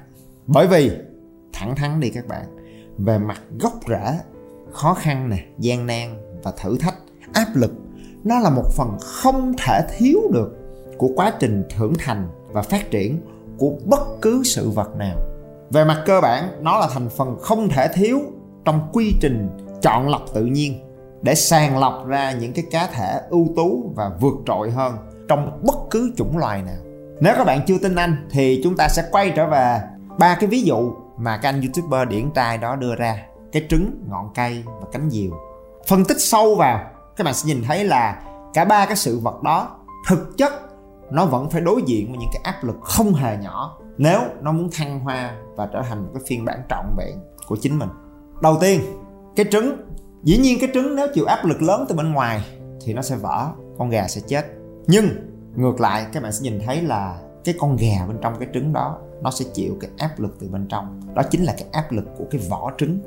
Bởi 0.48 0.68
vì 0.68 0.92
thẳng 1.54 1.76
thắn 1.76 2.00
đi 2.00 2.10
các 2.10 2.28
bạn 2.28 2.46
về 2.98 3.18
mặt 3.18 3.42
gốc 3.60 3.74
rễ 3.88 4.20
khó 4.72 4.94
khăn 4.94 5.30
nè 5.30 5.38
gian 5.58 5.88
nan 5.88 6.16
và 6.44 6.52
thử 6.52 6.78
thách 6.78 6.96
áp 7.34 7.48
lực 7.54 7.72
nó 8.24 8.40
là 8.40 8.50
một 8.50 8.72
phần 8.72 8.98
không 9.02 9.54
thể 9.58 9.82
thiếu 9.98 10.20
được 10.34 10.58
của 10.98 11.10
quá 11.16 11.34
trình 11.40 11.64
trưởng 11.78 11.94
thành 12.00 12.28
và 12.52 12.62
phát 12.62 12.92
triển 12.92 13.22
của 13.62 13.72
bất 13.86 14.22
cứ 14.22 14.44
sự 14.44 14.70
vật 14.70 14.96
nào. 14.96 15.18
Về 15.70 15.86
mặt 15.86 16.04
cơ 16.06 16.22
bản, 16.22 16.50
nó 16.62 16.80
là 16.80 16.88
thành 16.94 17.10
phần 17.10 17.38
không 17.42 17.70
thể 17.70 17.88
thiếu 17.88 18.20
trong 18.66 18.90
quy 18.94 19.14
trình 19.22 19.50
chọn 19.82 20.10
lọc 20.10 20.22
tự 20.34 20.46
nhiên 20.46 20.80
để 21.22 21.36
sàng 21.36 21.78
lọc 21.78 22.06
ra 22.08 22.32
những 22.32 22.54
cái 22.54 22.66
cá 22.72 22.88
thể 22.88 23.22
ưu 23.30 23.48
tú 23.56 23.92
và 23.96 24.12
vượt 24.20 24.34
trội 24.46 24.72
hơn 24.72 24.96
trong 25.30 25.62
bất 25.64 25.76
cứ 25.92 26.12
chủng 26.18 26.38
loài 26.38 26.62
nào. 26.62 26.76
Nếu 27.20 27.34
các 27.38 27.44
bạn 27.44 27.62
chưa 27.68 27.78
tin 27.78 27.96
anh, 27.96 28.28
thì 28.32 28.62
chúng 28.64 28.76
ta 28.78 28.88
sẽ 28.88 29.04
quay 29.12 29.34
trở 29.36 29.48
về 29.48 29.82
ba 30.20 30.36
cái 30.36 30.50
ví 30.50 30.62
dụ 30.62 30.92
mà 31.18 31.38
các 31.38 31.50
anh 31.50 31.62
youtuber 31.62 32.10
điển 32.10 32.32
trai 32.32 32.58
đó 32.58 32.76
đưa 32.76 32.96
ra, 32.96 33.18
cái 33.52 33.66
trứng, 33.70 34.06
ngọn 34.10 34.32
cây 34.36 34.64
và 34.66 34.88
cánh 34.92 35.10
diều. 35.10 35.32
Phân 35.88 36.06
tích 36.06 36.20
sâu 36.20 36.56
vào, 36.56 36.80
các 37.16 37.24
bạn 37.24 37.34
sẽ 37.34 37.48
nhìn 37.48 37.64
thấy 37.68 37.84
là 37.84 38.22
cả 38.54 38.66
ba 38.66 38.86
cái 38.86 38.96
sự 38.96 39.20
vật 39.20 39.44
đó 39.44 39.78
thực 40.10 40.38
chất 40.38 40.54
nó 41.12 41.26
vẫn 41.26 41.50
phải 41.50 41.62
đối 41.62 41.82
diện 41.86 42.10
với 42.10 42.18
những 42.18 42.30
cái 42.34 42.42
áp 42.44 42.64
lực 42.64 42.76
không 42.82 43.14
hề 43.14 43.38
nhỏ. 43.38 43.78
Nếu 43.98 44.22
nó 44.42 44.52
muốn 44.52 44.70
thăng 44.74 45.00
hoa 45.00 45.36
và 45.56 45.70
trở 45.74 45.82
thành 45.90 46.04
một 46.04 46.10
cái 46.14 46.24
phiên 46.28 46.46
bản 46.46 46.62
trọn 46.70 46.86
vẹn 46.98 47.18
của 47.48 47.58
chính 47.62 47.80
mình. 47.80 47.90
Đầu 48.42 48.58
tiên, 48.62 48.82
cái 49.36 49.46
trứng. 49.52 49.76
Dĩ 50.24 50.38
nhiên 50.38 50.58
cái 50.62 50.70
trứng 50.74 50.96
nếu 50.96 51.08
chịu 51.14 51.26
áp 51.26 51.46
lực 51.46 51.62
lớn 51.62 51.86
từ 51.90 51.96
bên 51.96 52.14
ngoài 52.14 52.46
thì 52.86 52.94
nó 52.94 53.02
sẽ 53.02 53.16
vỡ, 53.16 53.48
con 53.78 53.90
gà 53.90 54.08
sẽ 54.08 54.22
chết. 54.28 54.46
Nhưng 54.88 55.06
ngược 55.56 55.82
lại, 55.82 56.06
các 56.14 56.24
bạn 56.24 56.32
sẽ 56.32 56.44
nhìn 56.44 56.60
thấy 56.66 56.82
là 56.82 57.20
cái 57.44 57.56
con 57.60 57.76
gà 57.76 58.06
bên 58.08 58.18
trong 58.22 58.34
cái 58.40 58.48
trứng 58.54 58.74
đó, 58.74 58.98
nó 59.22 59.32
sẽ 59.32 59.46
chịu 59.54 59.78
cái 59.82 59.90
áp 59.98 60.20
lực 60.20 60.38
từ 60.40 60.50
bên 60.50 60.68
trong. 60.68 61.02
Đó 61.14 61.24
chính 61.24 61.44
là 61.44 61.54
cái 61.58 61.68
áp 61.72 61.92
lực 61.92 62.06
của 62.18 62.26
cái 62.32 62.42
vỏ 62.50 62.72
trứng. 62.78 63.00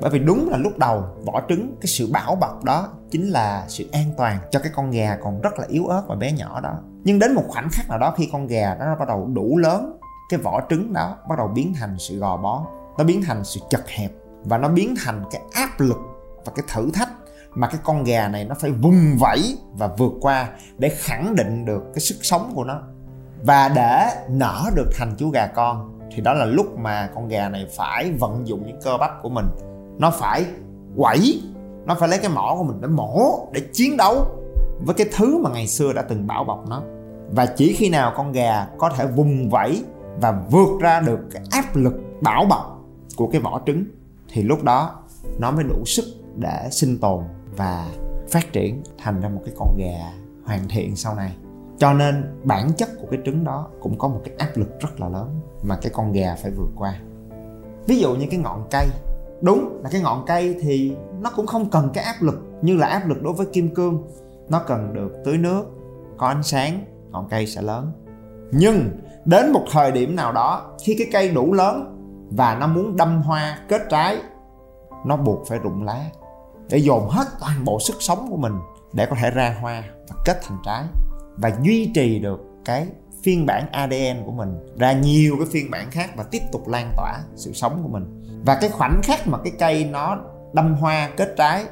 Bởi 0.00 0.10
vì 0.10 0.18
đúng 0.18 0.48
là 0.50 0.56
lúc 0.56 0.78
đầu, 0.78 1.04
vỏ 1.26 1.42
trứng, 1.48 1.76
cái 1.80 1.86
sự 1.86 2.10
bảo 2.12 2.34
bọc 2.34 2.64
đó 2.64 2.88
chính 3.10 3.28
là 3.28 3.64
sự 3.68 3.88
an 3.92 4.04
toàn 4.16 4.38
cho 4.50 4.60
cái 4.60 4.72
con 4.74 4.90
gà 4.90 5.18
còn 5.22 5.40
rất 5.40 5.58
là 5.58 5.66
yếu 5.68 5.86
ớt 5.86 6.02
và 6.08 6.14
bé 6.14 6.32
nhỏ 6.32 6.60
đó 6.60 6.72
nhưng 7.04 7.18
đến 7.18 7.34
một 7.34 7.44
khoảnh 7.48 7.68
khắc 7.72 7.88
nào 7.88 7.98
đó 7.98 8.14
khi 8.16 8.28
con 8.32 8.46
gà 8.46 8.74
đó 8.74 8.84
nó 8.84 8.94
bắt 8.94 9.08
đầu 9.08 9.26
đủ 9.32 9.56
lớn, 9.56 9.98
cái 10.30 10.40
vỏ 10.40 10.60
trứng 10.70 10.92
đó 10.92 11.16
bắt 11.28 11.38
đầu 11.38 11.48
biến 11.48 11.74
thành 11.80 11.96
sự 11.98 12.18
gò 12.18 12.36
bó. 12.36 12.66
Nó 12.98 13.04
biến 13.04 13.22
thành 13.26 13.44
sự 13.44 13.60
chật 13.70 13.88
hẹp 13.88 14.10
và 14.44 14.58
nó 14.58 14.68
biến 14.68 14.94
thành 15.04 15.24
cái 15.30 15.40
áp 15.52 15.80
lực 15.80 15.96
và 16.44 16.52
cái 16.56 16.64
thử 16.74 16.90
thách 16.90 17.08
mà 17.54 17.66
cái 17.66 17.80
con 17.84 18.04
gà 18.04 18.28
này 18.28 18.44
nó 18.44 18.54
phải 18.60 18.70
vùng 18.70 19.16
vẫy 19.20 19.58
và 19.72 19.86
vượt 19.98 20.12
qua 20.20 20.48
để 20.78 20.88
khẳng 20.88 21.36
định 21.36 21.64
được 21.64 21.82
cái 21.94 22.00
sức 22.00 22.16
sống 22.22 22.52
của 22.54 22.64
nó. 22.64 22.82
Và 23.42 23.68
để 23.68 24.06
nở 24.28 24.64
được 24.74 24.90
thành 24.98 25.14
chú 25.18 25.30
gà 25.30 25.46
con, 25.46 25.98
thì 26.14 26.22
đó 26.22 26.34
là 26.34 26.44
lúc 26.44 26.78
mà 26.78 27.08
con 27.14 27.28
gà 27.28 27.48
này 27.48 27.66
phải 27.76 28.12
vận 28.12 28.46
dụng 28.46 28.66
những 28.66 28.80
cơ 28.84 28.96
bắp 28.96 29.10
của 29.22 29.28
mình. 29.28 29.46
Nó 29.98 30.10
phải 30.10 30.44
quẩy, 30.96 31.42
nó 31.86 31.94
phải 31.94 32.08
lấy 32.08 32.18
cái 32.18 32.30
mỏ 32.30 32.54
của 32.58 32.64
mình 32.64 32.80
để 32.80 32.88
mổ, 32.88 33.48
để 33.52 33.60
chiến 33.72 33.96
đấu 33.96 34.26
với 34.80 34.94
cái 34.94 35.08
thứ 35.16 35.38
mà 35.38 35.50
ngày 35.50 35.66
xưa 35.66 35.92
đã 35.92 36.02
từng 36.02 36.26
bảo 36.26 36.44
bọc 36.44 36.68
nó. 36.68 36.82
Và 37.30 37.46
chỉ 37.46 37.72
khi 37.72 37.88
nào 37.88 38.12
con 38.16 38.32
gà 38.32 38.66
có 38.78 38.90
thể 38.90 39.06
vùng 39.06 39.50
vẫy 39.50 39.84
và 40.20 40.42
vượt 40.50 40.80
ra 40.80 41.00
được 41.00 41.20
cái 41.32 41.42
áp 41.50 41.76
lực 41.76 41.94
bảo 42.20 42.44
bọc 42.44 42.84
của 43.16 43.26
cái 43.26 43.40
vỏ 43.40 43.60
trứng, 43.66 43.84
thì 44.28 44.42
lúc 44.42 44.62
đó 44.64 44.98
nó 45.38 45.50
mới 45.50 45.64
đủ 45.64 45.84
sức 45.86 46.04
để 46.36 46.68
sinh 46.70 46.98
tồn 46.98 47.24
và 47.56 47.88
phát 48.28 48.52
triển 48.52 48.82
thành 48.98 49.20
ra 49.20 49.28
một 49.28 49.40
cái 49.44 49.54
con 49.58 49.76
gà 49.78 50.12
hoàn 50.44 50.68
thiện 50.68 50.96
sau 50.96 51.14
này. 51.14 51.36
Cho 51.78 51.92
nên 51.92 52.38
bản 52.44 52.72
chất 52.76 52.88
của 53.00 53.06
cái 53.10 53.20
trứng 53.24 53.44
đó 53.44 53.68
cũng 53.80 53.98
có 53.98 54.08
một 54.08 54.20
cái 54.24 54.34
áp 54.38 54.50
lực 54.54 54.80
rất 54.80 55.00
là 55.00 55.08
lớn 55.08 55.40
mà 55.62 55.76
cái 55.82 55.92
con 55.94 56.12
gà 56.12 56.36
phải 56.42 56.50
vượt 56.50 56.70
qua. 56.76 56.94
Ví 57.86 57.98
dụ 57.98 58.14
như 58.14 58.26
cái 58.30 58.40
ngọn 58.40 58.66
cây. 58.70 58.86
Đúng 59.42 59.80
là 59.82 59.90
cái 59.90 60.00
ngọn 60.00 60.24
cây 60.26 60.56
thì 60.60 60.92
nó 61.20 61.30
cũng 61.36 61.46
không 61.46 61.70
cần 61.70 61.90
cái 61.94 62.04
áp 62.04 62.16
lực 62.20 62.34
như 62.62 62.76
là 62.76 62.86
áp 62.86 63.08
lực 63.08 63.22
đối 63.22 63.32
với 63.32 63.46
kim 63.46 63.74
cương 63.74 64.02
nó 64.50 64.58
cần 64.66 64.94
được 64.94 65.12
tưới 65.24 65.38
nước, 65.38 65.64
có 66.18 66.26
ánh 66.26 66.42
sáng, 66.42 66.84
ngọn 67.10 67.28
cây 67.30 67.46
sẽ 67.46 67.62
lớn. 67.62 67.92
Nhưng 68.52 68.90
đến 69.24 69.52
một 69.52 69.64
thời 69.70 69.92
điểm 69.92 70.16
nào 70.16 70.32
đó, 70.32 70.76
khi 70.84 70.94
cái 70.98 71.06
cây 71.12 71.30
đủ 71.30 71.52
lớn 71.52 71.96
và 72.30 72.56
nó 72.60 72.66
muốn 72.66 72.96
đâm 72.96 73.22
hoa 73.22 73.58
kết 73.68 73.82
trái, 73.90 74.16
nó 75.06 75.16
buộc 75.16 75.46
phải 75.48 75.58
rụng 75.58 75.82
lá 75.82 76.04
để 76.70 76.78
dồn 76.78 77.08
hết 77.08 77.26
toàn 77.40 77.64
bộ 77.64 77.78
sức 77.80 77.96
sống 78.00 78.26
của 78.30 78.36
mình 78.36 78.52
để 78.92 79.06
có 79.06 79.16
thể 79.20 79.30
ra 79.30 79.56
hoa 79.60 79.82
và 80.08 80.16
kết 80.24 80.40
thành 80.42 80.58
trái 80.64 80.84
và 81.36 81.52
duy 81.62 81.90
trì 81.94 82.18
được 82.18 82.40
cái 82.64 82.86
phiên 83.22 83.46
bản 83.46 83.72
ADN 83.72 84.24
của 84.26 84.32
mình 84.32 84.76
ra 84.78 84.92
nhiều 84.92 85.36
cái 85.38 85.46
phiên 85.52 85.70
bản 85.70 85.90
khác 85.90 86.10
và 86.16 86.24
tiếp 86.30 86.42
tục 86.52 86.68
lan 86.68 86.92
tỏa 86.96 87.18
sự 87.34 87.52
sống 87.52 87.80
của 87.82 87.88
mình. 87.88 88.22
Và 88.46 88.58
cái 88.60 88.70
khoảnh 88.70 89.00
khắc 89.02 89.26
mà 89.26 89.38
cái 89.44 89.52
cây 89.58 89.84
nó 89.84 90.18
đâm 90.52 90.74
hoa 90.74 91.10
kết 91.16 91.34
trái 91.36 91.64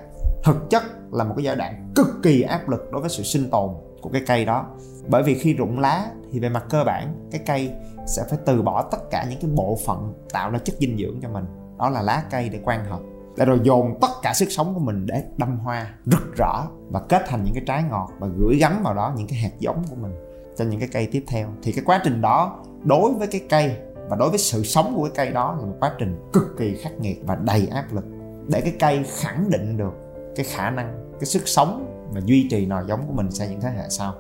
thực 0.45 0.71
chất 0.71 0.83
là 1.13 1.25
một 1.25 1.35
cái 1.37 1.45
giai 1.45 1.57
đoạn 1.57 1.93
cực 1.95 2.07
kỳ 2.23 2.43
áp 2.43 2.69
lực 2.69 2.89
đối 2.93 3.01
với 3.01 3.11
sự 3.11 3.23
sinh 3.23 3.51
tồn 3.51 3.71
của 4.03 4.11
cái 4.13 4.23
cây 4.27 4.45
đó. 4.45 4.67
Bởi 5.09 5.23
vì 5.23 5.35
khi 5.35 5.55
rụng 5.55 5.79
lá 5.79 6.07
thì 6.33 6.41
về 6.41 6.49
mặt 6.49 6.65
cơ 6.71 6.85
bản, 6.85 7.29
cái 7.31 7.41
cây 7.47 7.71
sẽ 8.07 8.23
phải 8.31 8.39
từ 8.47 8.63
bỏ 8.63 8.83
tất 8.83 9.11
cả 9.11 9.27
những 9.31 9.41
cái 9.41 9.51
bộ 9.55 9.79
phận 9.87 10.13
tạo 10.33 10.51
ra 10.51 10.59
chất 10.59 10.77
dinh 10.79 10.99
dưỡng 10.99 11.21
cho 11.23 11.29
mình. 11.29 11.45
Đó 11.79 11.91
là 11.91 12.03
lá 12.03 12.23
cây 12.31 12.49
để 12.49 12.61
quan 12.65 12.85
hợp. 12.85 13.01
Để 13.37 13.45
rồi 13.45 13.61
dồn 13.63 13.99
tất 14.01 14.09
cả 14.23 14.33
sức 14.35 14.47
sống 14.51 14.75
của 14.75 14.81
mình 14.81 15.07
để 15.07 15.25
đâm 15.37 15.59
hoa 15.59 15.95
rực 16.05 16.37
rỡ 16.37 16.63
và 16.91 17.01
kết 17.09 17.23
thành 17.27 17.45
những 17.45 17.55
cái 17.55 17.65
trái 17.67 17.83
ngọt 17.91 18.11
và 18.19 18.29
gửi 18.39 18.57
gắm 18.57 18.83
vào 18.83 18.95
đó 18.95 19.13
những 19.17 19.27
cái 19.27 19.39
hạt 19.39 19.53
giống 19.59 19.83
của 19.91 19.97
mình 19.97 20.13
cho 20.57 20.65
những 20.65 20.81
cái 20.81 20.89
cây 20.93 21.09
tiếp 21.13 21.25
theo. 21.29 21.49
Thì 21.63 21.73
cái 21.73 21.85
quá 21.87 22.01
trình 22.05 22.21
đó 22.21 22.65
đối 22.85 23.13
với 23.13 23.27
cái 23.27 23.41
cây 23.49 23.77
và 24.09 24.17
đối 24.17 24.31
với 24.31 24.39
sự 24.39 24.63
sống 24.63 24.93
của 24.97 25.03
cái 25.03 25.13
cây 25.27 25.35
đó 25.35 25.57
là 25.61 25.67
một 25.67 25.77
quá 25.81 25.93
trình 25.99 26.31
cực 26.33 26.57
kỳ 26.59 26.77
khắc 26.77 26.93
nghiệt 27.01 27.23
và 27.27 27.35
đầy 27.35 27.69
áp 27.73 27.85
lực. 27.93 28.05
Để 28.49 28.61
cái 28.61 28.73
cây 28.79 29.05
khẳng 29.21 29.51
định 29.51 29.77
được 29.77 29.93
cái 30.39 30.47
khả 30.47 30.71
năng, 30.71 31.13
cái 31.13 31.27
sức 31.27 31.49
sống 31.49 31.87
và 32.13 32.21
duy 32.25 32.49
trì 32.51 32.67
nòi 32.67 32.85
giống 32.89 33.07
của 33.07 33.13
mình 33.13 33.31
sang 33.31 33.51
những 33.51 33.61
thế 33.61 33.71
hệ 33.71 33.89
sau. 33.89 34.15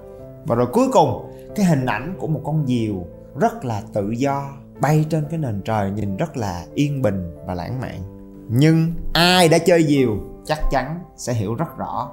Và 0.46 0.54
rồi 0.54 0.66
cuối 0.72 0.88
cùng, 0.92 1.32
cái 1.56 1.66
hình 1.66 1.86
ảnh 1.86 2.16
của 2.18 2.26
một 2.26 2.40
con 2.44 2.66
diều 2.66 2.94
rất 3.40 3.64
là 3.64 3.82
tự 3.92 4.10
do, 4.10 4.50
bay 4.80 5.06
trên 5.10 5.24
cái 5.30 5.38
nền 5.38 5.62
trời 5.64 5.90
nhìn 5.90 6.16
rất 6.16 6.36
là 6.36 6.66
yên 6.74 7.02
bình 7.02 7.36
và 7.46 7.54
lãng 7.54 7.80
mạn. 7.80 8.00
Nhưng 8.48 8.92
ai 9.12 9.48
đã 9.48 9.58
chơi 9.58 9.84
diều 9.84 10.16
chắc 10.44 10.58
chắn 10.70 11.00
sẽ 11.16 11.32
hiểu 11.32 11.54
rất 11.54 11.76
rõ 11.78 12.10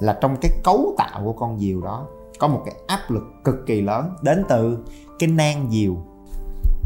là 0.00 0.18
trong 0.20 0.36
cái 0.40 0.50
cấu 0.64 0.94
tạo 0.98 1.20
của 1.24 1.32
con 1.32 1.58
diều 1.58 1.80
đó 1.80 2.06
có 2.38 2.48
một 2.48 2.62
cái 2.64 2.74
áp 2.86 3.00
lực 3.08 3.22
cực 3.44 3.54
kỳ 3.66 3.80
lớn 3.80 4.10
đến 4.22 4.44
từ 4.48 4.78
cái 5.18 5.28
nang 5.28 5.70
diều. 5.70 5.96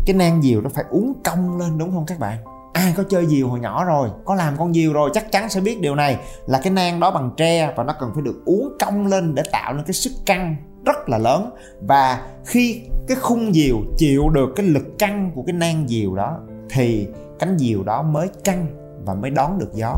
Cái 0.06 0.16
nang 0.16 0.42
diều 0.42 0.60
nó 0.60 0.70
phải 0.74 0.84
uống 0.90 1.12
cong 1.24 1.58
lên, 1.58 1.78
đúng 1.78 1.92
không 1.92 2.06
các 2.06 2.18
bạn? 2.18 2.38
Ai 2.72 2.92
có 2.96 3.02
chơi 3.08 3.26
diều 3.26 3.48
hồi 3.48 3.60
nhỏ 3.60 3.84
rồi, 3.84 4.08
có 4.24 4.34
làm 4.34 4.56
con 4.58 4.74
diều 4.74 4.92
rồi, 4.92 5.10
chắc 5.14 5.32
chắn 5.32 5.50
sẽ 5.50 5.60
biết 5.60 5.80
điều 5.80 5.94
này, 5.94 6.18
là 6.46 6.60
cái 6.62 6.72
nang 6.72 7.00
đó 7.00 7.10
bằng 7.10 7.30
tre 7.36 7.72
và 7.76 7.84
nó 7.84 7.94
cần 8.00 8.10
phải 8.14 8.22
được 8.22 8.42
uống 8.44 8.76
cong 8.80 9.06
lên 9.06 9.34
để 9.34 9.42
tạo 9.52 9.72
nên 9.72 9.84
cái 9.84 9.92
sức 9.92 10.12
căng 10.26 10.56
rất 10.84 11.08
là 11.08 11.18
lớn. 11.18 11.50
Và 11.80 12.26
khi 12.44 12.80
cái 13.08 13.16
khung 13.20 13.52
diều 13.52 13.76
chịu 13.96 14.28
được 14.28 14.52
cái 14.56 14.66
lực 14.66 14.98
căng 14.98 15.30
của 15.34 15.42
cái 15.46 15.52
nang 15.52 15.88
diều 15.88 16.14
đó, 16.14 16.38
thì 16.70 17.06
cánh 17.38 17.58
diều 17.58 17.82
đó 17.82 18.02
mới 18.02 18.28
căng 18.44 18.66
và 19.04 19.14
mới 19.14 19.30
đón 19.30 19.58
được 19.58 19.70
gió. 19.74 19.96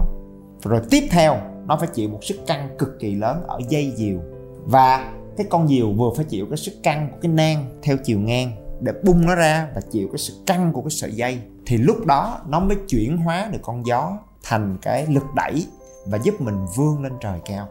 Rồi 0.62 0.80
tiếp 0.90 1.04
theo, 1.10 1.36
nó 1.66 1.76
phải 1.76 1.88
chịu 1.94 2.08
một 2.08 2.24
sức 2.24 2.36
căng 2.46 2.68
cực 2.78 2.98
kỳ 3.00 3.14
lớn 3.14 3.42
ở 3.46 3.58
dây 3.68 3.92
diều. 3.96 4.18
Và 4.64 5.12
cái 5.36 5.46
con 5.50 5.68
diều 5.68 5.92
vừa 5.92 6.10
phải 6.16 6.24
chịu 6.24 6.46
cái 6.50 6.56
sức 6.56 6.72
căng 6.82 7.08
của 7.12 7.18
cái 7.22 7.32
nang 7.32 7.64
theo 7.82 7.96
chiều 8.04 8.18
ngang 8.18 8.52
để 8.80 8.92
bung 9.04 9.26
nó 9.26 9.34
ra 9.34 9.68
và 9.74 9.80
chịu 9.90 10.08
cái 10.12 10.18
sự 10.18 10.34
căng 10.46 10.72
của 10.72 10.82
cái 10.82 10.90
sợi 10.90 11.12
dây 11.12 11.38
thì 11.66 11.76
lúc 11.76 12.06
đó 12.06 12.38
nó 12.48 12.60
mới 12.60 12.76
chuyển 12.88 13.16
hóa 13.16 13.48
được 13.52 13.58
con 13.62 13.86
gió 13.86 14.18
thành 14.42 14.78
cái 14.82 15.06
lực 15.06 15.24
đẩy 15.34 15.66
và 16.06 16.18
giúp 16.22 16.40
mình 16.40 16.66
vươn 16.76 17.02
lên 17.02 17.12
trời 17.20 17.40
cao. 17.44 17.68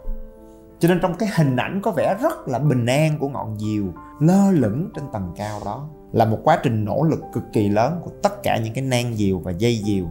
Cho 0.79 0.89
nên 0.89 1.00
trong 1.01 1.15
cái 1.15 1.29
hình 1.36 1.55
ảnh 1.55 1.81
có 1.83 1.91
vẻ 1.91 2.17
rất 2.21 2.48
là 2.48 2.60
bình 2.60 2.86
an 2.86 3.17
của 3.19 3.29
ngọn 3.29 3.60
diều 3.60 3.83
lơ 4.19 4.51
lửng 4.51 4.89
trên 4.95 5.03
tầng 5.13 5.33
cao 5.38 5.62
đó 5.65 5.89
là 6.12 6.25
một 6.25 6.38
quá 6.43 6.60
trình 6.63 6.86
nỗ 6.86 7.03
lực 7.03 7.19
cực 7.33 7.43
kỳ 7.53 7.69
lớn 7.69 8.01
của 8.03 8.12
tất 8.24 8.43
cả 8.43 8.57
những 8.63 8.74
cái 8.74 8.83
nang 8.83 9.15
diều 9.15 9.39
và 9.39 9.51
dây 9.51 9.81
diều 9.83 10.05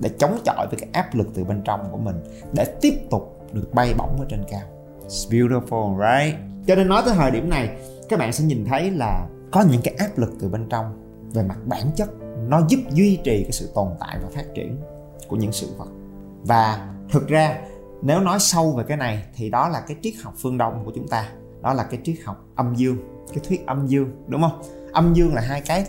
để 0.00 0.10
chống 0.18 0.38
chọi 0.44 0.66
với 0.66 0.78
cái 0.80 0.88
áp 0.92 1.14
lực 1.14 1.28
từ 1.34 1.44
bên 1.44 1.62
trong 1.64 1.80
của 1.90 1.98
mình 1.98 2.16
để 2.52 2.64
tiếp 2.80 2.94
tục 3.10 3.48
được 3.52 3.74
bay 3.74 3.94
bổng 3.98 4.20
ở 4.20 4.26
trên 4.28 4.44
cao. 4.50 4.62
It's 5.08 5.30
beautiful 5.30 5.96
right? 5.98 6.38
Cho 6.66 6.74
nên 6.74 6.88
nói 6.88 7.02
tới 7.06 7.14
thời 7.14 7.30
điểm 7.30 7.50
này 7.50 7.76
các 8.08 8.18
bạn 8.18 8.32
sẽ 8.32 8.44
nhìn 8.44 8.64
thấy 8.64 8.90
là 8.90 9.26
có 9.50 9.64
những 9.70 9.80
cái 9.84 9.94
áp 9.98 10.18
lực 10.18 10.30
từ 10.40 10.48
bên 10.48 10.68
trong 10.68 11.00
về 11.32 11.42
mặt 11.42 11.58
bản 11.64 11.90
chất 11.96 12.08
nó 12.48 12.60
giúp 12.68 12.78
duy 12.90 13.16
trì 13.24 13.42
cái 13.42 13.52
sự 13.52 13.70
tồn 13.74 13.88
tại 14.00 14.18
và 14.22 14.28
phát 14.34 14.44
triển 14.54 14.76
của 15.28 15.36
những 15.36 15.52
sự 15.52 15.68
vật. 15.78 15.88
Và 16.42 16.88
thực 17.10 17.28
ra, 17.28 17.58
nếu 18.02 18.20
nói 18.20 18.38
sâu 18.40 18.72
về 18.72 18.84
cái 18.88 18.96
này 18.96 19.24
thì 19.34 19.50
đó 19.50 19.68
là 19.68 19.80
cái 19.80 19.96
triết 20.02 20.14
học 20.22 20.34
phương 20.36 20.58
đông 20.58 20.82
của 20.84 20.92
chúng 20.94 21.08
ta. 21.08 21.28
Đó 21.62 21.74
là 21.74 21.84
cái 21.84 22.00
triết 22.04 22.16
học 22.24 22.44
âm 22.54 22.74
dương, 22.74 22.96
cái 23.28 23.38
thuyết 23.48 23.66
âm 23.66 23.86
dương, 23.86 24.24
đúng 24.26 24.40
không? 24.42 24.62
Âm 24.92 25.14
dương 25.14 25.34
là 25.34 25.40
hai 25.40 25.60
cái 25.60 25.86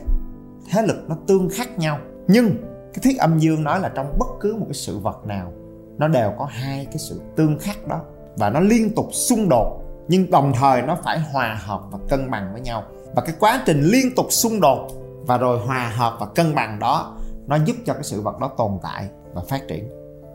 thế 0.72 0.82
lực 0.82 1.10
nó 1.10 1.16
tương 1.28 1.50
khắc 1.50 1.80
nhau. 1.80 2.00
Nhưng 2.28 2.56
cái 2.94 3.00
thuyết 3.04 3.18
âm 3.18 3.40
dương 3.40 3.64
nói 3.64 3.80
là 3.80 3.90
trong 3.90 4.18
bất 4.20 4.28
cứ 4.40 4.56
một 4.56 4.66
cái 4.66 4.74
sự 4.74 5.00
vật 5.00 5.26
nào, 5.26 5.54
nó 5.98 6.08
đều 6.08 6.32
có 6.38 6.46
hai 6.46 6.86
cái 6.86 6.98
sự 6.98 7.22
tương 7.36 7.60
khắc 7.60 7.88
đó. 7.88 8.02
Và 8.38 8.50
nó 8.50 8.60
liên 8.60 8.96
tục 8.96 9.10
xung 9.12 9.50
đột, 9.50 9.82
nhưng 10.08 10.30
đồng 10.32 10.54
thời 10.54 10.82
nó 10.82 10.98
phải 11.04 11.20
hòa 11.20 11.60
hợp 11.62 11.82
và 11.92 12.00
cân 12.10 12.32
bằng 12.32 12.50
với 12.52 12.62
nhau. 12.62 12.84
Và 13.16 13.22
cái 13.22 13.36
quá 13.40 13.64
trình 13.66 13.82
liên 13.82 14.16
tục 14.16 14.26
xung 14.30 14.62
đột 14.62 14.88
và 15.28 15.38
rồi 15.38 15.60
hòa 15.66 15.92
hợp 15.96 16.18
và 16.20 16.26
cân 16.26 16.56
bằng 16.56 16.80
đó, 16.80 17.18
nó 17.48 17.56
giúp 17.56 17.76
cho 17.86 17.94
cái 17.94 18.04
sự 18.04 18.22
vật 18.22 18.40
đó 18.40 18.52
tồn 18.58 18.72
tại 18.84 19.10
và 19.34 19.42
phát 19.50 19.62
triển. 19.68 19.90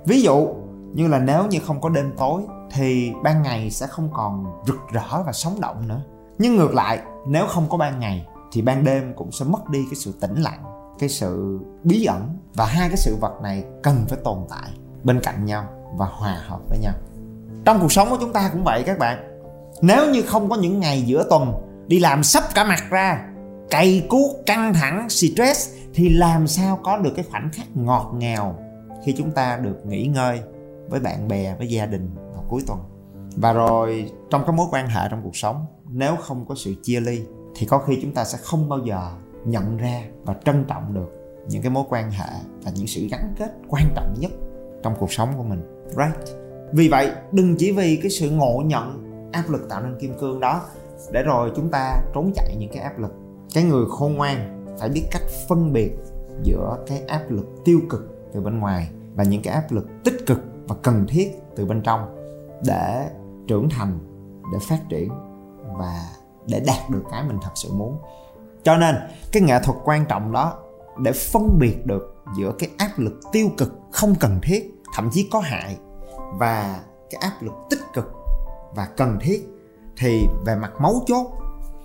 Ví 0.06 0.22
dụ 0.22 0.48
như 0.94 1.08
là 1.08 1.18
nếu 1.18 1.46
như 1.46 1.58
không 1.66 1.80
có 1.80 1.88
đêm 1.88 2.12
tối, 2.18 2.42
thì 2.70 3.12
ban 3.22 3.42
ngày 3.42 3.70
sẽ 3.70 3.86
không 3.86 4.10
còn 4.12 4.44
rực 4.66 4.78
rỡ 4.92 5.22
và 5.26 5.32
sống 5.32 5.60
động 5.60 5.88
nữa. 5.88 6.00
Nhưng 6.38 6.56
ngược 6.56 6.74
lại, 6.74 6.98
nếu 7.26 7.46
không 7.46 7.68
có 7.68 7.78
ban 7.78 8.00
ngày, 8.00 8.26
thì 8.52 8.62
ban 8.62 8.84
đêm 8.84 9.14
cũng 9.16 9.32
sẽ 9.32 9.44
mất 9.44 9.68
đi 9.68 9.84
cái 9.90 9.94
sự 9.94 10.14
tĩnh 10.20 10.34
lặng, 10.34 10.62
cái 10.98 11.08
sự 11.08 11.60
bí 11.84 12.04
ẩn. 12.04 12.36
Và 12.54 12.66
hai 12.66 12.88
cái 12.88 12.96
sự 12.96 13.16
vật 13.20 13.32
này 13.42 13.64
cần 13.82 14.04
phải 14.08 14.18
tồn 14.24 14.38
tại 14.50 14.70
bên 15.02 15.20
cạnh 15.20 15.44
nhau 15.44 15.64
và 15.96 16.06
hòa 16.06 16.38
hợp 16.48 16.60
với 16.68 16.78
nhau. 16.78 16.92
Trong 17.64 17.80
cuộc 17.80 17.92
sống 17.92 18.10
của 18.10 18.16
chúng 18.20 18.32
ta 18.32 18.50
cũng 18.52 18.64
vậy 18.64 18.82
các 18.86 18.98
bạn. 18.98 19.40
Nếu 19.82 20.10
như 20.10 20.22
không 20.22 20.50
có 20.50 20.56
những 20.56 20.80
ngày 20.80 21.02
giữa 21.02 21.26
tuần 21.30 21.52
đi 21.86 21.98
làm 21.98 22.22
sắp 22.22 22.44
cả 22.54 22.64
mặt 22.64 22.82
ra 22.90 23.29
cày 23.70 24.06
cuốc, 24.08 24.36
căng 24.46 24.74
thẳng, 24.74 25.08
stress 25.08 25.74
thì 25.94 26.08
làm 26.08 26.46
sao 26.46 26.80
có 26.82 26.98
được 26.98 27.12
cái 27.16 27.24
khoảnh 27.30 27.50
khắc 27.52 27.66
ngọt 27.74 28.12
ngào 28.16 28.58
khi 29.04 29.14
chúng 29.18 29.30
ta 29.30 29.56
được 29.56 29.86
nghỉ 29.86 30.06
ngơi 30.06 30.40
với 30.88 31.00
bạn 31.00 31.28
bè, 31.28 31.54
với 31.58 31.68
gia 31.68 31.86
đình 31.86 32.10
vào 32.14 32.44
cuối 32.48 32.62
tuần. 32.66 32.78
Và 33.36 33.52
rồi 33.52 34.10
trong 34.30 34.42
các 34.46 34.52
mối 34.52 34.66
quan 34.70 34.88
hệ 34.88 35.00
trong 35.10 35.20
cuộc 35.24 35.36
sống, 35.36 35.66
nếu 35.88 36.16
không 36.16 36.46
có 36.48 36.54
sự 36.54 36.74
chia 36.82 37.00
ly 37.00 37.20
thì 37.56 37.66
có 37.66 37.78
khi 37.78 37.98
chúng 38.02 38.14
ta 38.14 38.24
sẽ 38.24 38.38
không 38.42 38.68
bao 38.68 38.78
giờ 38.78 39.10
nhận 39.44 39.76
ra 39.76 40.02
và 40.24 40.34
trân 40.44 40.64
trọng 40.68 40.94
được 40.94 41.10
những 41.48 41.62
cái 41.62 41.70
mối 41.70 41.84
quan 41.88 42.10
hệ 42.10 42.30
và 42.62 42.70
những 42.74 42.86
sự 42.86 43.08
gắn 43.10 43.34
kết 43.38 43.52
quan 43.68 43.84
trọng 43.96 44.14
nhất 44.18 44.30
trong 44.82 44.94
cuộc 44.98 45.12
sống 45.12 45.28
của 45.36 45.42
mình. 45.42 45.62
Right? 45.88 46.36
Vì 46.72 46.88
vậy, 46.88 47.10
đừng 47.32 47.56
chỉ 47.58 47.72
vì 47.72 47.96
cái 48.02 48.10
sự 48.10 48.30
ngộ 48.30 48.62
nhận 48.66 49.10
áp 49.32 49.50
lực 49.50 49.68
tạo 49.68 49.82
nên 49.82 49.98
kim 50.00 50.18
cương 50.18 50.40
đó 50.40 50.62
để 51.12 51.22
rồi 51.22 51.52
chúng 51.56 51.70
ta 51.70 52.02
trốn 52.14 52.32
chạy 52.34 52.56
những 52.58 52.70
cái 52.72 52.82
áp 52.82 52.98
lực 52.98 53.12
cái 53.54 53.64
người 53.64 53.84
khôn 53.90 54.14
ngoan 54.14 54.66
phải 54.80 54.88
biết 54.88 55.04
cách 55.10 55.22
phân 55.48 55.72
biệt 55.72 55.92
giữa 56.42 56.84
cái 56.86 57.02
áp 57.08 57.22
lực 57.28 57.46
tiêu 57.64 57.80
cực 57.90 58.30
từ 58.32 58.40
bên 58.40 58.58
ngoài 58.58 58.90
và 59.14 59.24
những 59.24 59.42
cái 59.42 59.54
áp 59.54 59.72
lực 59.72 59.86
tích 60.04 60.26
cực 60.26 60.38
và 60.68 60.76
cần 60.82 61.06
thiết 61.08 61.32
từ 61.56 61.66
bên 61.66 61.82
trong 61.82 62.16
để 62.66 63.08
trưởng 63.46 63.68
thành, 63.70 63.98
để 64.52 64.58
phát 64.68 64.80
triển 64.88 65.08
và 65.78 66.04
để 66.46 66.60
đạt 66.66 66.90
được 66.90 67.02
cái 67.10 67.24
mình 67.28 67.38
thật 67.42 67.50
sự 67.54 67.72
muốn. 67.72 67.98
Cho 68.62 68.76
nên, 68.76 68.94
cái 69.32 69.42
nghệ 69.42 69.60
thuật 69.64 69.78
quan 69.84 70.06
trọng 70.06 70.32
đó 70.32 70.58
để 70.98 71.12
phân 71.12 71.58
biệt 71.58 71.86
được 71.86 72.24
giữa 72.38 72.52
cái 72.58 72.70
áp 72.78 72.90
lực 72.96 73.20
tiêu 73.32 73.48
cực 73.58 73.74
không 73.92 74.14
cần 74.20 74.38
thiết, 74.42 74.82
thậm 74.94 75.10
chí 75.12 75.28
có 75.32 75.40
hại, 75.40 75.76
và 76.38 76.80
cái 77.10 77.20
áp 77.20 77.42
lực 77.42 77.54
tích 77.70 77.80
cực 77.94 78.12
và 78.74 78.88
cần 78.96 79.18
thiết 79.20 79.48
thì 79.96 80.26
về 80.46 80.54
mặt 80.54 80.72
mấu 80.80 81.02
chốt, 81.06 81.26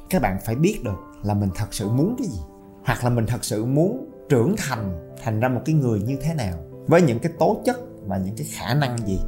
các 0.10 0.22
bạn 0.22 0.40
phải 0.46 0.56
biết 0.56 0.80
được 0.84 0.98
là 1.26 1.34
mình 1.34 1.50
thật 1.56 1.68
sự 1.72 1.90
muốn 1.90 2.16
cái 2.18 2.28
gì? 2.28 2.40
Hoặc 2.86 3.04
là 3.04 3.10
mình 3.10 3.26
thật 3.26 3.46
sự 3.46 3.66
muốn 3.66 4.10
trưởng 4.30 4.56
thành 4.58 5.14
thành 5.24 5.40
ra 5.40 5.48
một 5.48 5.62
cái 5.66 5.76
người 5.76 6.00
như 6.00 6.18
thế 6.22 6.34
nào? 6.34 6.58
Với 6.88 7.02
những 7.02 7.20
cái 7.20 7.32
tố 7.40 7.62
chất 7.66 7.80
và 8.08 8.18
những 8.18 8.36
cái 8.38 8.48
khả 8.54 8.74
năng 8.74 8.98
gì? 8.98 9.20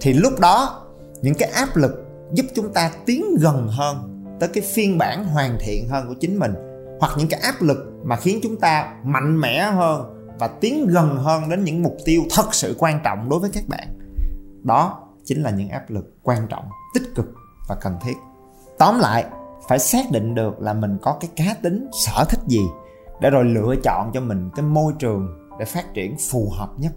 Thì 0.00 0.12
lúc 0.12 0.40
đó, 0.40 0.86
những 1.22 1.34
cái 1.38 1.48
áp 1.48 1.76
lực 1.76 2.06
giúp 2.32 2.46
chúng 2.54 2.72
ta 2.72 2.92
tiến 3.06 3.24
gần 3.40 3.68
hơn 3.68 4.24
tới 4.40 4.48
cái 4.48 4.64
phiên 4.74 4.98
bản 4.98 5.24
hoàn 5.24 5.58
thiện 5.60 5.88
hơn 5.88 6.08
của 6.08 6.14
chính 6.20 6.38
mình. 6.38 6.54
Hoặc 7.00 7.12
những 7.18 7.28
cái 7.28 7.40
áp 7.40 7.54
lực 7.62 7.78
mà 8.04 8.16
khiến 8.16 8.40
chúng 8.42 8.56
ta 8.56 8.94
mạnh 9.04 9.40
mẽ 9.40 9.62
hơn 9.62 10.26
và 10.38 10.48
tiến 10.48 10.86
gần 10.86 11.16
hơn 11.16 11.48
đến 11.48 11.64
những 11.64 11.82
mục 11.82 11.96
tiêu 12.04 12.22
thật 12.30 12.54
sự 12.54 12.76
quan 12.78 13.00
trọng 13.04 13.28
đối 13.28 13.40
với 13.40 13.50
các 13.52 13.64
bạn. 13.68 13.98
Đó 14.62 15.08
chính 15.24 15.42
là 15.42 15.50
những 15.50 15.68
áp 15.68 15.84
lực 15.88 16.14
quan 16.22 16.46
trọng, 16.48 16.64
tích 16.94 17.14
cực 17.14 17.26
và 17.68 17.74
cần 17.80 17.96
thiết. 18.02 18.14
Tóm 18.78 18.98
lại 18.98 19.24
phải 19.68 19.78
xác 19.78 20.10
định 20.10 20.34
được 20.34 20.60
là 20.60 20.72
mình 20.72 20.98
có 21.02 21.16
cái 21.20 21.30
cá 21.36 21.54
tính, 21.62 21.86
sở 22.06 22.24
thích 22.28 22.40
gì, 22.46 22.62
để 23.20 23.30
rồi 23.30 23.44
lựa 23.44 23.74
chọn 23.84 24.10
cho 24.14 24.20
mình 24.20 24.50
cái 24.56 24.64
môi 24.64 24.92
trường 24.98 25.28
để 25.58 25.64
phát 25.64 25.94
triển 25.94 26.16
phù 26.30 26.50
hợp 26.58 26.68
nhất. 26.78 26.92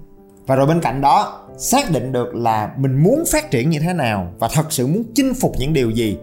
Và 0.48 0.56
rồi 0.56 0.68
bên 0.68 0.82
cạnh 0.82 1.02
đó, 1.02 1.48
xác 1.58 1.92
định 1.92 2.12
được 2.12 2.36
là 2.36 2.74
mình 2.78 3.04
muốn 3.04 3.24
phát 3.32 3.52
triển 3.52 3.70
như 3.70 3.80
thế 3.80 3.94
nào 3.94 4.32
và 4.40 4.50
thật 4.54 4.66
sự 4.70 4.88
muốn 4.88 5.04
chinh 5.16 5.34
phục 5.42 5.52
những 5.58 5.74
điều 5.74 5.90
gì, 5.90 6.20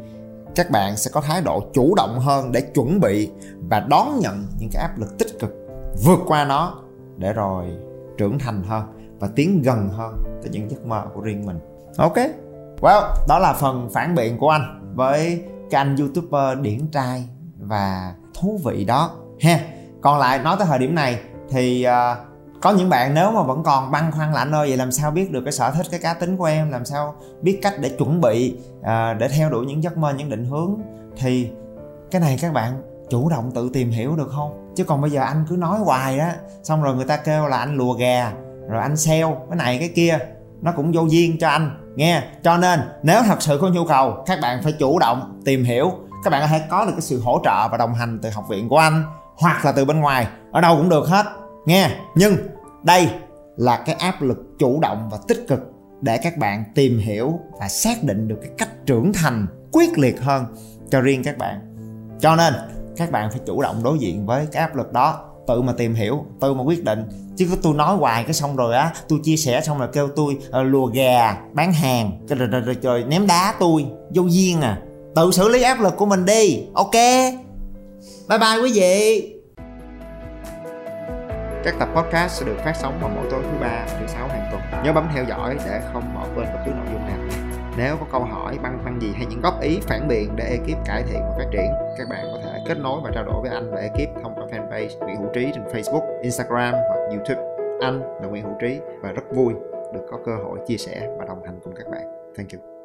các 0.55 0.71
bạn 0.71 0.97
sẽ 0.97 1.11
có 1.15 1.21
thái 1.21 1.43
độ 1.43 1.63
chủ 1.73 1.95
động 1.95 2.19
hơn 2.19 2.53
để 2.53 2.61
chuẩn 2.61 3.01
bị 3.01 3.31
và 3.71 3.81
đón 3.81 4.19
nhận 4.21 4.45
những 4.59 4.71
cái 4.73 4.83
áp 4.83 4.99
lực 4.99 5.19
tích 5.19 5.39
cực, 5.41 5.55
vượt 6.05 6.19
qua 6.27 6.45
nó 6.45 6.83
để 7.17 7.33
rồi 7.33 7.65
trưởng 8.19 8.39
thành 8.39 8.63
hơn 8.63 8.85
và 9.19 9.29
tiến 9.37 9.63
gần 9.63 9.89
hơn 9.89 10.17
tới 10.43 10.51
những 10.53 10.71
giấc 10.71 10.87
mơ 10.87 11.03
của 11.15 11.21
riêng 11.21 11.47
mình. 11.47 11.59
Ok, 11.97 12.17
well, 12.81 13.03
đó 13.29 13.39
là 13.39 13.53
phần 13.53 13.89
phản 13.93 14.15
biện 14.15 14.39
của 14.39 14.49
anh 14.49 14.95
với 14.95 15.45
cái 15.71 15.79
anh 15.79 15.97
youtuber 15.97 16.59
điển 16.61 16.87
trai 16.93 17.29
và 17.59 18.15
thú 18.35 18.61
vị 18.65 18.85
đó. 18.85 19.11
Ha 19.41 19.61
còn 20.01 20.19
lại 20.19 20.39
nói 20.39 20.57
tới 20.59 20.67
thời 20.67 20.79
điểm 20.79 20.95
này 20.95 21.21
thì 21.51 21.87
uh, 21.87 22.29
có 22.61 22.71
những 22.71 22.89
bạn 22.89 23.15
nếu 23.15 23.31
mà 23.31 23.43
vẫn 23.43 23.63
còn 23.63 23.91
băn 23.91 24.11
khoăn 24.13 24.33
là 24.33 24.39
anh 24.39 24.55
ơi 24.55 24.69
vậy 24.69 24.77
làm 24.77 24.93
sao 24.93 25.11
biết 25.11 25.31
được 25.31 25.41
cái 25.45 25.53
sở 25.53 25.71
thích 25.71 25.87
cái 25.91 26.01
cá 26.01 26.15
tính 26.15 26.37
của 26.37 26.45
em? 26.45 26.71
Làm 26.71 26.85
sao 26.85 27.15
biết 27.43 27.59
cách 27.63 27.75
để 27.81 27.89
chuẩn 27.89 28.21
bị 28.21 28.57
à, 28.83 29.15
để 29.15 29.29
theo 29.29 29.51
đuổi 29.51 29.67
những 29.67 29.83
giấc 29.83 29.99
mơ 29.99 30.15
những 30.19 30.31
định 30.31 30.45
hướng? 30.45 30.75
Thì 31.17 31.51
cái 32.11 32.21
này 32.21 32.39
các 32.41 32.53
bạn 32.53 32.83
chủ 33.11 33.29
động 33.29 33.51
tự 33.55 33.71
tìm 33.73 33.91
hiểu 33.91 34.17
được 34.17 34.31
không? 34.31 34.73
Chứ 34.77 34.85
còn 34.85 35.01
bây 35.01 35.11
giờ 35.11 35.23
anh 35.23 35.45
cứ 35.49 35.57
nói 35.57 35.79
hoài 35.79 36.19
đó 36.19 36.29
xong 36.63 36.83
rồi 36.83 36.95
người 36.95 37.05
ta 37.05 37.17
kêu 37.17 37.47
là 37.47 37.59
anh 37.59 37.77
lùa 37.77 37.93
gà 37.93 38.33
rồi 38.69 38.83
anh 38.83 38.97
sale 38.97 39.35
cái 39.49 39.57
này 39.57 39.79
cái 39.79 39.89
kia 39.95 40.19
nó 40.61 40.73
cũng 40.73 40.93
vô 40.93 41.03
duyên 41.03 41.39
cho 41.39 41.49
anh. 41.49 41.95
Nghe, 41.97 42.23
cho 42.43 42.57
nên 42.57 42.81
nếu 43.03 43.23
thật 43.27 43.43
sự 43.43 43.59
có 43.61 43.69
nhu 43.69 43.85
cầu, 43.85 44.23
các 44.27 44.39
bạn 44.43 44.63
phải 44.63 44.73
chủ 44.73 44.99
động 44.99 45.41
tìm 45.45 45.65
hiểu. 45.65 45.93
Các 46.25 46.31
bạn 46.31 46.41
có 46.41 46.47
thể 46.47 46.63
có 46.71 46.85
được 46.85 46.93
cái 46.93 47.01
sự 47.01 47.21
hỗ 47.21 47.41
trợ 47.45 47.69
và 47.69 47.77
đồng 47.77 47.95
hành 47.95 48.19
từ 48.23 48.31
học 48.31 48.45
viện 48.49 48.69
của 48.69 48.79
anh, 48.79 49.05
hoặc 49.37 49.65
là 49.65 49.73
từ 49.73 49.85
bên 49.85 50.01
ngoài. 50.01 50.27
Ở 50.53 50.61
đâu 50.61 50.77
cũng 50.77 50.89
được 50.89 51.09
hết. 51.09 51.27
Nghe, 51.67 51.91
nhưng 52.15 52.37
đây 52.83 53.09
là 53.57 53.83
cái 53.87 53.95
áp 53.95 54.23
lực 54.23 54.39
chủ 54.59 54.81
động 54.81 55.09
và 55.11 55.19
tích 55.29 55.45
cực 55.49 55.61
để 56.01 56.19
các 56.19 56.37
bạn 56.39 56.65
tìm 56.75 56.99
hiểu 56.99 57.39
và 57.61 57.69
xác 57.69 58.03
định 58.03 58.29
được 58.29 58.39
cái 58.43 58.51
cách 58.59 58.87
trưởng 58.87 59.13
thành 59.13 59.47
quyết 59.73 59.99
liệt 59.99 60.21
hơn 60.21 60.45
cho 60.91 61.01
riêng 61.01 61.23
các 61.25 61.39
bạn. 61.39 61.61
Cho 62.21 62.37
nên, 62.37 62.55
các 62.97 63.11
bạn 63.11 63.31
phải 63.31 63.41
chủ 63.47 63.63
động 63.63 63.83
đối 63.83 63.99
diện 63.99 64.27
với 64.27 64.47
cái 64.53 64.63
áp 64.63 64.77
lực 64.77 64.93
đó 64.93 65.25
tự 65.49 65.63
mà 65.63 65.73
tìm 65.73 65.95
hiểu 65.95 66.25
tự 66.41 66.55
mà 66.55 66.63
quyết 66.63 66.85
định. 66.85 67.05
Chứ 67.37 67.47
cứ 67.51 67.57
tôi 67.63 67.75
nói 67.75 67.97
hoài 67.97 68.25
cái 68.25 68.33
xong 68.33 68.57
rồi 68.57 68.75
á 68.75 68.93
tôi 69.09 69.19
chia 69.25 69.37
sẻ 69.37 69.61
xong 69.61 69.79
rồi 69.79 69.89
kêu 69.93 70.09
tôi 70.17 70.35
uh, 70.35 70.51
ờ, 70.51 70.63
lùa 70.63 70.87
gà 70.87 71.37
bán 71.53 71.73
hàng 71.73 72.27
rồi, 72.29 72.49
rồi, 72.49 72.61
rồi, 72.61 72.77
rồi 72.83 73.05
ném 73.09 73.27
đá 73.27 73.55
tôi 73.61 73.87
vô 74.15 74.23
duyên 74.23 74.61
à. 74.61 74.79
Tự 75.15 75.31
xử 75.31 75.49
lý 75.49 75.63
áp 75.63 75.81
lực 75.81 75.97
của 75.97 76.07
mình 76.07 76.25
đi 76.25 76.65
ok? 76.75 76.95
Bye 78.29 78.39
bye 78.39 78.63
quý 78.63 78.73
vị. 78.75 79.35
Các 81.65 81.75
tập 81.79 81.89
podcast 81.95 82.41
sẽ 82.41 82.47
được 82.47 82.57
phát 82.65 82.77
sóng 82.81 82.99
vào 83.01 83.11
mỗi 83.15 83.27
tối 83.31 83.43
thứ 83.43 83.59
ba 83.61 83.87
thứ 84.01 84.07
sáu 84.07 84.29
hàng 84.29 84.49
tuần. 84.51 84.85
Nhớ 84.85 84.93
bấm 84.93 85.09
theo 85.15 85.25
dõi 85.29 85.57
để 85.67 85.81
không 85.93 86.15
bỏ 86.15 86.27
quên 86.37 86.47
bất 86.55 86.61
cứ 86.67 86.71
nội 86.71 86.87
dung 86.93 87.07
nào. 87.07 87.19
Nếu 87.77 87.97
có 87.97 88.07
câu 88.13 88.25
hỏi 88.25 88.59
băn 88.63 88.79
khoăn 88.83 88.99
gì 89.01 89.09
hay 89.17 89.27
những 89.27 89.41
góp 89.41 89.61
ý 89.61 89.79
phản 89.83 90.09
biện 90.09 90.37
để 90.37 90.45
ekip 90.45 90.85
cải 90.87 91.03
thiện 91.03 91.21
và 91.21 91.35
phát 91.39 91.47
triển 91.53 91.71
các 91.99 92.09
bạn 92.11 92.27
có 92.33 92.41
thể 92.45 92.48
kết 92.69 92.79
nối 92.79 93.01
và 93.05 93.11
trao 93.15 93.25
đổi 93.25 93.43
với 93.43 93.51
anh 93.51 93.71
và 93.71 93.81
ekip 93.81 94.23
thông 94.23 94.35
qua 94.35 94.47
fanpage 94.47 94.99
Nguyễn 94.99 95.17
Hữu 95.17 95.31
Trí 95.35 95.51
trên 95.55 95.65
Facebook, 95.65 96.21
Instagram 96.23 96.75
hoặc 96.75 97.09
YouTube 97.11 97.43
anh 97.81 98.01
là 98.01 98.29
Nguyễn 98.29 98.45
Hữu 98.45 98.55
Trí 98.61 98.81
và 99.03 99.13
rất 99.13 99.25
vui 99.35 99.55
được 99.95 100.07
có 100.11 100.19
cơ 100.27 100.33
hội 100.45 100.59
chia 100.67 100.77
sẻ 100.77 101.09
và 101.19 101.25
đồng 101.25 101.43
hành 101.45 101.61
cùng 101.65 101.75
các 101.77 101.87
bạn. 101.91 102.03
Thank 102.37 102.53
you. 102.53 102.78